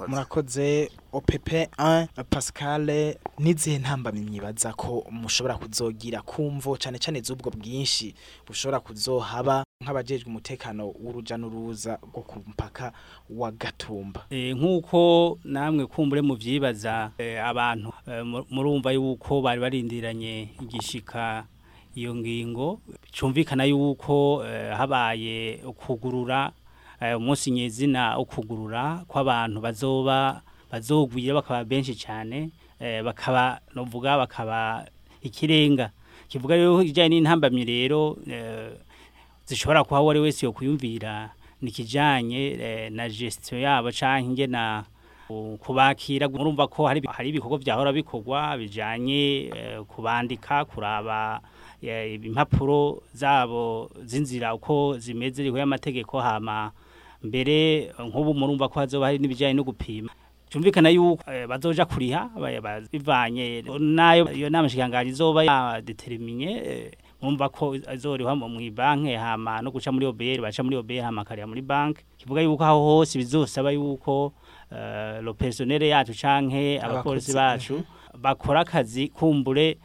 Murakoze. 0.09 0.89
Opp 1.11 1.29
1 1.29 2.07
pascal 2.29 3.15
n'izihe 3.39 3.77
ntambamyi 3.79 4.21
myibaza 4.29 4.73
ko 4.73 5.05
mushobora 5.11 5.55
kuzogira 5.57 6.21
kumvo 6.21 6.77
cyane 6.77 6.97
cyane 6.99 7.21
z'ubwo 7.21 7.51
bwinshi 7.51 8.15
bushobora 8.47 8.79
kuzohaba 8.79 9.63
nk'abajejwe 9.83 10.27
umutekano 10.29 10.87
w'uruja 10.87 11.37
n'uruza 11.37 11.99
rwo 12.03 12.21
ku 12.23 12.39
mpaka 12.47 12.91
wa 13.29 13.51
gatumba. 13.51 14.25
Eh, 14.29 14.55
nk'uko 14.55 15.39
namwe 15.43 15.85
kumbure 15.87 16.21
muvyibaza 16.21 17.11
eh, 17.17 17.39
abantu 17.45 17.91
eh, 18.07 18.23
mu- 18.25 18.45
murumva 18.49 18.91
yuko 18.91 19.41
bari 19.41 19.59
barindiranye 19.61 20.49
igishika 20.63 21.45
iyo 21.95 22.15
ngingo 22.15 22.79
cumvikana 23.11 23.63
yuko 23.65 24.43
habaye 24.77 25.63
ukugurura 25.67 26.47
eh, 26.47 26.53
umunsi 27.17 27.51
nyezina 27.51 28.17
ukugurura 28.19 29.03
kw'abantu 29.07 29.61
bazoba 29.61 30.41
bazogwira 30.71 31.33
bakaba 31.33 31.63
benshi 31.63 31.95
cyane 31.95 32.49
eh, 32.79 33.03
bakaba 33.03 33.59
novuga 33.75 34.17
bakaba 34.17 34.85
ikirenga. 35.21 35.91
Kivuga 36.27 36.55
rero 36.55 36.81
ijyanye 36.81 37.09
n'intambamyi 37.21 37.63
rero 37.65 38.17
eh, 38.27 38.71
zishobora 39.45 39.83
kuba 39.83 40.01
wari 40.01 40.19
wese 40.19 40.45
yo 40.45 40.51
kuyumvira 40.51 41.29
nikijanye 41.61 42.57
eh, 42.59 42.91
na 42.91 43.09
gestion 43.09 43.61
yabo 43.61 43.91
canke 43.91 44.47
u- 45.29 45.57
kubakira 45.57 46.29
murumva 46.29 46.67
ko 46.67 46.87
hari 46.87 47.01
hari 47.07 47.29
ibikorwa 47.29 47.57
byahora 47.57 47.93
bikorwa 47.93 48.57
bijanye 48.57 49.49
eh, 49.55 49.79
kubandika 49.87 50.65
kuraba 50.65 51.41
eh, 51.81 52.17
impapuro 52.25 53.01
zabo 53.13 53.89
zinzira 54.05 54.53
uko 54.53 54.97
zimeze 54.97 55.43
riho 55.43 55.57
y'amategeko 55.57 56.19
hama 56.21 56.71
mbere 57.25 57.91
nk'ubu 57.99 58.33
murumva 58.33 58.69
ko 58.69 58.79
hazoba 58.79 59.05
hari 59.05 59.17
n'ibijanye 59.19 59.53
no 59.53 59.63
gupima. 59.63 60.09
Tumvikana 60.49 60.89
yuko 60.89 61.23
eh, 61.31 61.47
bazoja 61.47 61.85
kuriha 61.85 62.29
bivanye. 62.91 63.63
Nayo 63.79 64.31
iyo 64.31 64.49
nama 64.49 64.69
shikangaje 64.69 65.09
izoba 65.09 65.43
yadeterminye 65.43 66.51
eh, 66.65 66.91
mumva 67.21 67.49
ko 67.49 67.75
azoriha 67.87 68.35
mu 68.35 68.47
banke 68.71 69.17
hama 69.17 69.61
no 69.61 69.71
guca 69.71 69.91
muri 69.91 70.05
OBR 70.05 70.41
baca 70.41 70.63
muri 70.63 70.75
OBR 70.77 71.03
hama 71.03 71.25
kariya 71.25 71.47
muri 71.47 71.61
bank 71.61 72.03
kivuga 72.17 72.41
yuko 72.41 72.63
aho 72.63 72.79
hose 72.83 73.17
bizosaba 73.17 73.71
yuko 73.71 74.33
uh, 74.71 75.21
lo 75.23 75.33
personnel 75.33 75.81
yacu 75.83 76.13
canke 76.13 76.79
abapolisi 76.81 77.33
bacu 77.33 77.83
bakora 78.13 78.61
akazi 78.61 79.07
kumbure 79.07 79.77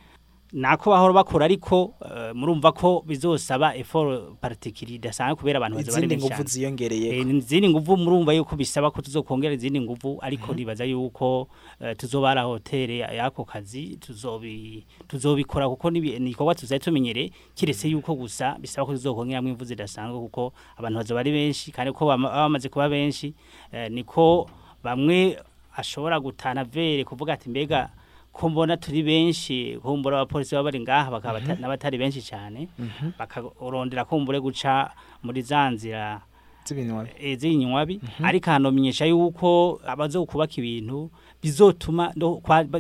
nako 0.53 0.91
bahora 0.91 1.13
bakora 1.15 1.45
ariko 1.45 1.85
uh, 2.01 2.35
murumva 2.35 2.73
ko 2.73 3.03
bizosaba 3.07 3.75
effort 3.77 4.35
particulier 4.41 4.99
dasanzwe 5.01 5.37
kubera 5.37 5.57
abantu 5.59 5.77
bazoba 5.77 5.97
ari 5.99 6.07
izindi 6.07 6.17
benshi 6.17 6.35
nguvu 6.35 6.49
ziyongereye. 6.49 7.09
Eh, 7.21 7.27
izindi 7.37 7.69
nguvu 7.69 7.97
murumva 7.97 8.33
yuko 8.33 8.57
bisaba 8.57 8.91
ko 8.91 9.03
tuzokongera 9.03 9.55
izindi 9.55 9.81
nguvu 9.81 10.19
ariko 10.23 10.55
nibaza 10.55 10.85
yuko 10.85 11.49
eh, 11.81 11.97
tuzobara 11.97 12.43
hotel 12.43 12.91
yako 12.91 13.45
kazi 13.45 13.97
tuzobi 13.97 14.87
tuzobikora 15.09 15.69
kuko 15.69 15.91
nibi- 15.91 16.19
ni 16.19 16.31
ikorwa 16.31 16.55
tuzaye 16.55 16.79
tumenyere 16.79 17.31
kiretse 17.55 17.89
yuko 17.89 18.15
gusa 18.15 18.57
bisaba 18.59 18.87
ko 18.87 18.93
tuzokongeramo 18.93 19.49
imvu 19.49 19.65
zidasanzwe 19.65 20.19
kuko 20.21 20.53
abantu 20.77 20.97
bazoba 20.99 21.21
ari 21.21 21.31
benshi 21.33 21.71
kandi 21.73 21.93
ko 21.93 22.07
bamaze 22.07 22.69
kuba 22.69 22.89
benshi. 22.89 23.35
Eh, 23.73 23.91
niko 23.91 24.51
bamwe 24.83 25.39
ashobora 25.77 26.21
gutana 26.21 26.65
vere 26.65 27.05
kuvuga 27.05 27.33
ati 27.33 27.49
mbega 27.51 27.91
ko 28.33 28.49
mbona 28.49 28.77
turi 28.77 29.03
benshi 29.03 29.79
kumbura 29.83 30.17
abapolisi 30.23 30.55
baba 30.55 30.65
bari 30.71 30.81
ngaha 30.81 31.11
bakaba 31.11 31.41
bata- 31.41 31.59
n'abatari 31.61 31.99
benshi 31.99 32.23
cyane 32.23 32.69
Mhm. 32.79 33.13
bakarondera 33.19 34.05
kumbure 34.05 34.41
guca 34.41 34.91
muri 35.23 35.43
za 35.43 35.71
nzira 35.71 36.21
z'ibinywabi. 36.65 37.11
Eh, 37.21 37.39
z'inywabi 37.39 38.01
ariko 38.23 38.51
hanomenyesha 38.51 39.07
yuko 39.07 39.81
abazokubaka 39.87 40.55
ibintu 40.63 41.11
bizotuma 41.43 42.13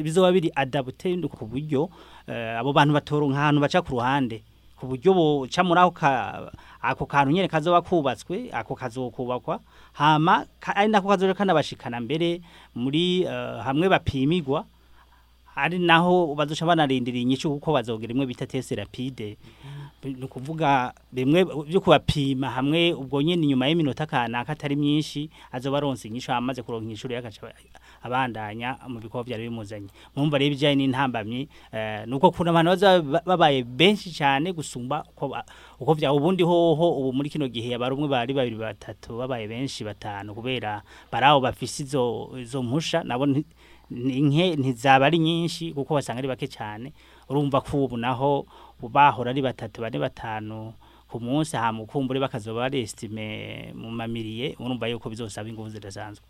bizoba 0.02 0.32
biri 0.32 0.52
adapte 0.54 1.16
ku 1.28 1.46
buryo 1.46 1.90
eh, 2.28 2.58
abo 2.60 2.72
bantu 2.72 2.94
batoronka 2.94 3.36
ahantu 3.38 3.60
baca 3.60 3.82
ku 3.82 3.92
ruhande. 3.98 4.42
Ku 4.78 4.86
buryo 4.86 5.12
boca 5.12 5.60
muri 5.66 5.80
ako 5.80 5.90
ka- 5.90 6.52
ako 6.80 7.04
kantu 7.06 7.32
nyene 7.34 7.48
kazoba 7.48 7.82
kubatswe 7.82 8.48
ako 8.52 8.74
kazokubakwa 8.78 9.60
hama 9.92 10.46
ari 10.62 10.88
nako 10.88 11.08
kazoja 11.08 11.34
kanabashikana 11.34 12.00
mbere 12.00 12.40
muri 12.74 13.24
eh, 13.26 13.60
hamwe 13.66 13.88
bapimirwa 13.90 14.64
ari 15.56 15.78
naho 15.78 16.34
bazoca 16.34 16.66
banarindiriye 16.66 17.22
inyico 17.22 17.50
kuko 17.50 17.72
bazogira 17.72 18.12
imwe 18.12 18.26
bita 18.26 18.46
test 18.46 18.70
rapide. 18.72 19.36
Ni 20.04 20.24
ukuvuga 20.24 20.92
bimwe 21.12 21.44
byo 21.68 21.80
kubapima 21.80 22.50
hamwe 22.50 22.92
ubwo 22.92 23.20
nyine 23.22 23.42
inyuma 23.44 23.68
y'iminota 23.68 24.06
kanaka 24.06 24.52
atari 24.52 24.76
myinshi 24.76 25.30
azoba 25.52 25.76
aronse 25.78 26.08
inyishu 26.08 26.32
amaze 26.32 26.62
kuronka 26.62 26.84
inyishu 26.88 27.06
agaca 27.12 27.52
abandanya 28.02 28.78
mu 28.88 28.96
bikorwa 29.00 29.24
byari 29.24 29.42
bimuzanye. 29.52 29.88
Mwumva 30.16 30.38
rero 30.38 30.46
ibijyanye 30.56 30.76
n'intambamyi 30.88 31.48
eh, 31.72 32.06
nuko 32.08 32.30
kuna 32.32 32.50
abantu 32.50 32.70
bazaba 32.70 33.20
babaye 33.26 33.62
benshi 33.62 34.08
cyane 34.10 34.52
gusumba 34.56 35.04
uko 35.12 35.36
uko 35.80 35.94
bya 35.94 36.12
ubundi 36.12 36.42
hoho 36.42 36.96
ubu 36.96 37.12
muri 37.12 37.28
kino 37.28 37.44
gihe 37.48 37.74
abari 37.76 37.92
umwe 37.94 38.08
bari 38.08 38.32
babiri 38.32 38.56
batatu 38.56 39.18
babaye 39.20 39.44
benshi 39.48 39.84
batanu 39.84 40.32
kubera 40.34 40.80
baraho 41.12 41.40
bafise 41.44 41.82
izo 41.84 42.30
izo 42.40 42.62
mpusha 42.64 43.04
nabo 43.04 43.26
ntizaba 43.90 45.06
ari 45.06 45.18
nyinshi 45.18 45.72
kuko 45.72 45.94
basanga 45.94 46.18
ari 46.18 46.28
bake 46.28 46.46
cyane 46.48 46.92
urumva 47.28 47.60
ko 47.60 47.84
ubu 47.84 47.96
naho 47.96 48.46
bahora 48.82 49.30
ari 49.30 49.42
batatu 49.42 49.80
bane 49.82 49.98
batanu 49.98 50.72
ku 51.10 51.18
munsi 51.20 51.56
hama 51.56 51.82
ukumbure 51.82 52.20
bakazoba 52.20 52.60
barestime 52.70 53.72
mu 53.74 53.90
mamiriye 53.90 54.54
urumva 54.58 54.86
yuko 54.86 55.10
bizosaba 55.10 55.48
ingufu 55.48 55.68
zidasanzwe. 55.74 56.24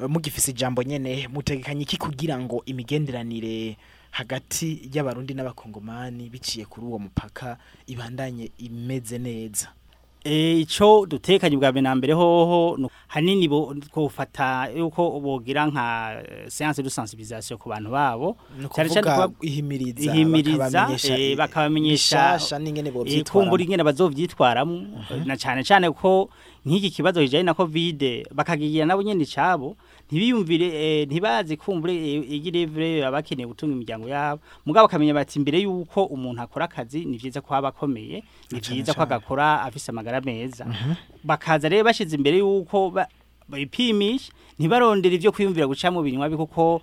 Eh, 0.00 0.08
mugifise 0.08 0.50
ijambo 0.50 0.82
nyene 0.82 1.28
mutegekanye 1.28 1.82
iki 1.82 1.96
kugira 1.96 2.38
ngo 2.40 2.62
imigenderanire 2.66 3.76
hagati 4.10 4.88
y'abarundi 4.92 5.34
n'abakongomani 5.34 6.28
biciye 6.30 6.64
kuri 6.64 6.86
uwo 6.86 6.98
mupaka 6.98 7.56
ibandanye 7.86 8.50
imeze 8.58 9.18
neza? 9.18 9.68
Eh, 10.24 10.60
ico 10.60 11.06
dutekanye 11.06 11.56
bwa 11.56 11.70
mbere 11.72 11.82
na 11.82 11.94
mbere 11.94 12.12
hoho 12.14 12.78
hanini 13.08 13.48
twofata 13.90 14.68
yuko 14.70 15.20
bogira 15.20 15.66
nka 15.66 16.22
eh, 16.22 16.46
séance 16.48 16.82
de 16.82 16.90
sensibilisation 16.90 17.58
ku 17.58 17.68
bantu 17.68 17.90
babo. 17.90 18.36
Cyane 18.70 18.88
cyane 18.94 19.08
ihimiriza, 19.42 20.12
bakabamenyesha 20.58 21.18
eh, 21.18 21.32
i- 21.32 21.36
bakabamenyesha 21.36 22.32
bishasha 22.38 22.58
n'ingene 22.58 22.88
eh, 22.88 22.94
bovyitwaramwo. 22.94 23.32
kumbura 23.32 23.62
ingene 23.64 23.82
bazovyitwaramo. 23.82 24.76
Na 25.26 25.34
cyane 25.36 25.64
cyane 25.66 25.90
ko 25.90 26.30
nk'iki 26.66 26.90
kibazo 26.94 27.18
kijanye 27.20 27.42
na 27.42 27.54
covid 27.54 28.26
bakagigira 28.30 28.86
nabo 28.86 29.02
nyene 29.02 29.22
icabo. 29.26 29.74
Ntibiyumvire 30.12 30.66
eh, 30.68 31.08
ntibazi 31.08 31.56
kumbure 31.56 31.94
eh, 31.96 32.20
igirevre 32.36 33.00
abakeneye 33.04 33.46
gutunga 33.48 33.72
imiryango 33.72 34.08
yabo. 34.08 34.40
Mugabo 34.66 34.86
bakamenya 34.86 35.14
bati 35.16 35.38
imbere 35.40 35.58
yuko 35.64 36.04
umuntu 36.04 36.42
akora 36.44 36.64
akazi 36.68 37.04
ni 37.08 37.16
vyiza 37.16 37.40
ko 37.40 37.54
aba 37.56 37.68
akomeye 37.72 38.20
ni 38.52 38.60
vyiza 38.60 38.92
ko 38.94 39.02
agakora 39.02 39.62
afise 39.64 39.88
amagara 39.90 40.20
meza. 40.20 40.66
Bakaza 41.24 41.68
rero 41.68 41.84
bashize 41.84 42.12
imbere 42.16 42.38
yuko 42.44 42.90
ba- 42.92 43.08
bipimisha 43.48 44.32
ntibarondera 44.60 45.14
ivyo 45.16 45.32
kwiyumvira 45.32 45.66
guca 45.66 45.88
mu 45.90 46.02
binywabi 46.04 46.36
kuko 46.36 46.82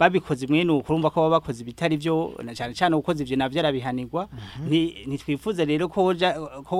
babikoze 0.00 0.46
mwene 0.48 0.72
uko 0.72 0.92
urumva 0.92 1.10
ko 1.12 1.20
baba 1.20 1.36
bakoze 1.44 1.60
ibitari 1.62 1.96
byo 2.00 2.32
na 2.42 2.54
cyane 2.56 2.72
cyane 2.74 2.96
ukoze 2.96 3.20
ivyo 3.22 3.36
navyo 3.36 3.60
arabihanirwa 3.60 4.28
Nti- 4.64 5.04
ntitwifuza 5.06 5.64
rero 5.68 5.88
ko 5.92 6.14
ko 6.64 6.76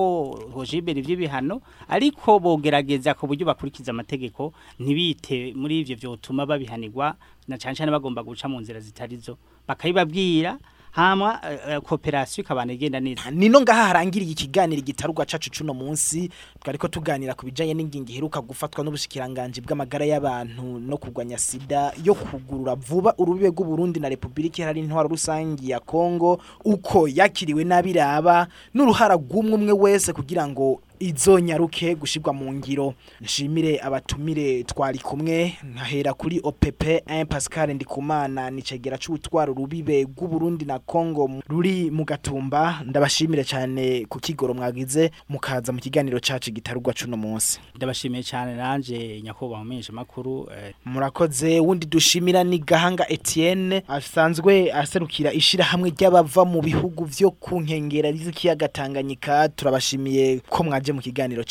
hoje 0.53 0.81
ivyo 0.81 1.15
bihano 1.15 1.61
ariko 1.87 2.39
bogerageza 2.41 3.13
ku 3.13 3.27
buryo 3.29 3.45
bakurikiza 3.45 3.91
amategeko 3.93 4.53
ntibite 4.81 5.53
muri 5.53 5.79
ivyo 5.85 5.95
vyotuma 5.95 6.45
babihanirwa 6.49 7.13
na 7.51 7.57
cyane 7.59 7.75
cyane 7.75 7.91
bagomba 7.91 8.23
guca 8.23 8.47
mu 8.47 8.59
nzira 8.63 8.79
zitari 8.79 9.17
zo. 9.19 9.37
Bakayibabwira 9.67 10.57
hama 10.91 11.39
eh, 11.43 11.59
eh, 11.69 11.81
cooperation 11.81 12.43
ikabana 12.43 12.73
igenda 12.73 12.99
neza. 12.99 13.31
Nino 13.31 13.61
ngaha 13.61 13.83
harangiriye 13.87 14.31
ikiganiro 14.31 14.81
gitarugwa 14.81 15.25
cacu 15.25 15.49
cuno 15.51 15.73
munsi 15.73 16.29
twariko 16.59 16.87
tuganira 16.87 17.33
ku 17.33 17.45
bijanye 17.45 17.73
n'ingingo 17.73 18.11
iheruka 18.11 18.41
gufatwa 18.43 18.83
n'ubushikiranganje 18.83 19.61
bw'amagara 19.63 20.05
y'abantu 20.05 20.79
no 20.83 20.97
kurwanya 20.97 21.37
sida 21.37 21.93
yo 22.03 22.11
kugurura 22.15 22.75
vuba 22.75 23.15
urubibe 23.17 23.47
rw'u 23.55 23.65
Burundi 23.65 23.99
na 23.99 24.09
Republika 24.09 24.59
Iharanira 24.59 24.83
Intwaro 24.85 25.07
Rusangi 25.09 25.69
ya 25.71 25.79
Kongo 25.79 26.41
uko 26.65 27.07
yakiriwe 27.07 27.63
n'abiraba 27.63 28.47
n'uruhara 28.75 29.15
rw'umwe 29.15 29.53
umwe 29.55 29.71
wese 29.71 30.11
kugira 30.13 30.43
ngo 30.47 30.81
izonyaruke 31.01 31.95
gushirwa 31.95 32.33
mu 32.33 32.53
ngiro. 32.53 32.93
Nshimire 33.21 33.79
abatumire 33.83 34.63
twari 34.63 34.99
kumwe. 34.99 35.53
Nkahera 35.63 36.13
kuri 36.13 36.39
OPP 36.43 36.83
1 36.83 37.25
Pascal 37.25 37.73
Ndikumana 37.73 38.49
nicegera 38.49 38.97
c'ubutwaro 38.97 39.53
rubibe 39.53 40.03
rw'u 40.03 40.27
Burundi 40.27 40.65
na 40.65 40.79
Congo 40.79 41.29
ruri 41.49 41.91
mu 41.91 42.05
gatumba. 42.05 42.81
Ndabashimire 42.85 43.43
cyane 43.43 44.05
ku 44.09 44.19
kigoro 44.19 44.53
mwagize 44.53 45.11
mukaza 45.29 45.71
mu 45.73 45.79
kiganiro 45.79 46.19
cacu 46.19 46.51
gitarugwa 46.51 46.93
cuno 46.93 47.17
munsi. 47.17 47.59
Ndabashimiye 47.75 48.23
cyane 48.23 48.55
nanje 48.55 49.21
nyakubahwa 49.23 49.61
umenyesha 49.61 49.93
makuru 49.93 50.47
eh, 50.51 50.73
murakoze 50.85 51.59
wundi 51.59 51.85
dushimira 51.85 52.43
ni 52.43 52.59
Gahanga 52.59 53.09
Etienne 53.09 53.83
asanzwe 53.87 54.71
aserukira 54.73 55.33
ishira 55.33 55.63
hamwe 55.65 55.89
ry'abava 55.89 56.45
mu 56.45 56.61
bihugu 56.61 57.05
vyo 57.05 57.31
ku 57.31 57.61
nkengera 57.61 58.11
z'ikiyaga 58.11 58.67
Tanganyika. 58.67 59.49
Turabashimiye 59.49 60.39
ko 60.49 60.63
mwaje 60.63 60.90
mu 60.93 61.01
kiganiro 61.01 61.43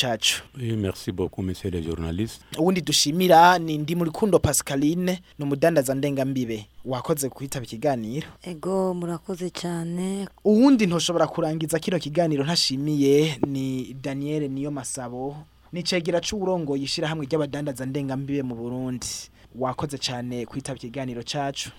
Oui, 0.57 0.76
merci 0.76 1.12
beaucoup, 1.12 1.42
messieurs 1.42 1.70
les 1.74 1.83
journalistes. 1.83 2.40
uwundi 2.59 2.81
dushimira 2.81 3.59
ni 3.59 3.79
ndi 3.79 3.94
muri 3.94 4.11
kundo 4.11 4.38
Pascaline 4.38 5.22
ni 5.38 5.44
umudandaza 5.44 5.94
ndengambibe 5.94 6.66
wakoze 6.85 7.29
kuhitaba 7.29 7.64
ikiganiro? 7.64 8.26
Ego 8.42 8.94
murakoze 8.94 9.50
cyane. 9.50 10.29
Uwundi 10.44 10.87
ntoshobora 10.87 11.26
kurangiza 11.26 11.79
kino 11.79 11.98
kiganiro 11.98 12.44
ntashimiye 12.44 13.38
ni 13.46 13.94
Daniel 14.03 14.50
niyo 14.50 14.70
masabo 14.70 15.37
ni 15.72 15.83
cegera 15.83 16.20
c'uburongo 16.20 16.76
yishira 16.76 17.09
hamwe 17.09 17.26
ry'abadandaza 17.26 17.87
ndengambibe 17.87 18.42
mu 18.42 18.55
Burundi. 18.55 19.07
Wakoze 19.55 19.98
cyane 19.98 20.46
kwitaba 20.46 20.76
ikiganiro 20.79 21.22
cacu 21.22 21.70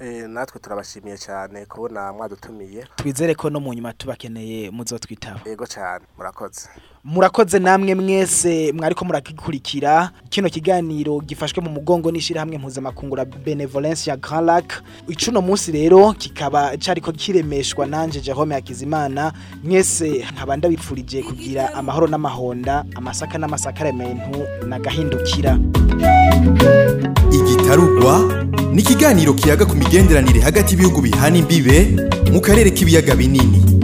Eh, 0.00 0.28
natwe 0.28 0.60
turabashimiye 0.60 1.18
cyane 1.18 1.66
kubona 1.66 2.12
mwadutumiye. 2.12 2.86
Twizere 2.96 3.34
ko 3.34 3.50
no 3.50 3.60
mu 3.60 3.74
nyuma 3.74 3.92
tubakeneye 3.92 4.70
muzotwitaba 4.70 5.40
yego 5.46 5.66
cyane 5.66 6.04
murakoze. 6.16 6.68
Murakoze 7.04 7.58
namwe 7.58 7.94
mwese 7.94 8.72
mwariko 8.72 9.04
muragikurikira 9.04 10.10
kino 10.28 10.48
kiganiro 10.50 11.20
gifashwe 11.20 11.62
mu 11.62 11.70
mugongo 11.70 12.10
n'ishira 12.10 12.40
hamwe 12.40 12.58
mpuzamakungu 12.58 13.16
la 13.16 13.24
benevolence 13.24 14.10
ya 14.10 14.16
Grand 14.16 14.46
Lac. 14.46 14.64
Icuno 15.08 15.40
munsi 15.40 15.72
rero 15.72 16.12
kikaba 16.12 16.76
cariko 16.76 17.12
kiremeshwa 17.12 17.86
nanje 17.86 18.20
Jerome 18.20 18.54
Hakizimana. 18.54 19.32
Mwese 19.64 20.24
nkaba 20.32 20.56
ndabipfurije 20.56 21.22
kugira 21.22 21.74
amahoro 21.74 22.06
n'amahonda 22.06 22.84
amasaka 22.94 23.38
n'amasakarementu 23.38 24.38
nagahindukira. 24.66 25.58
Igitarugwa 27.32 28.44
ni 28.72 28.82
ikiganiro 28.82 29.34
kiyaga 29.34 29.66
ku 29.66 29.76
migenderanire 29.76 30.40
hagati 30.40 30.74
y'ibihugu 30.74 31.00
bihana 31.00 31.36
imbibe 31.38 31.96
mu 32.32 32.40
karere 32.40 32.70
k'ibiyaga 32.70 33.14
binini. 33.14 33.77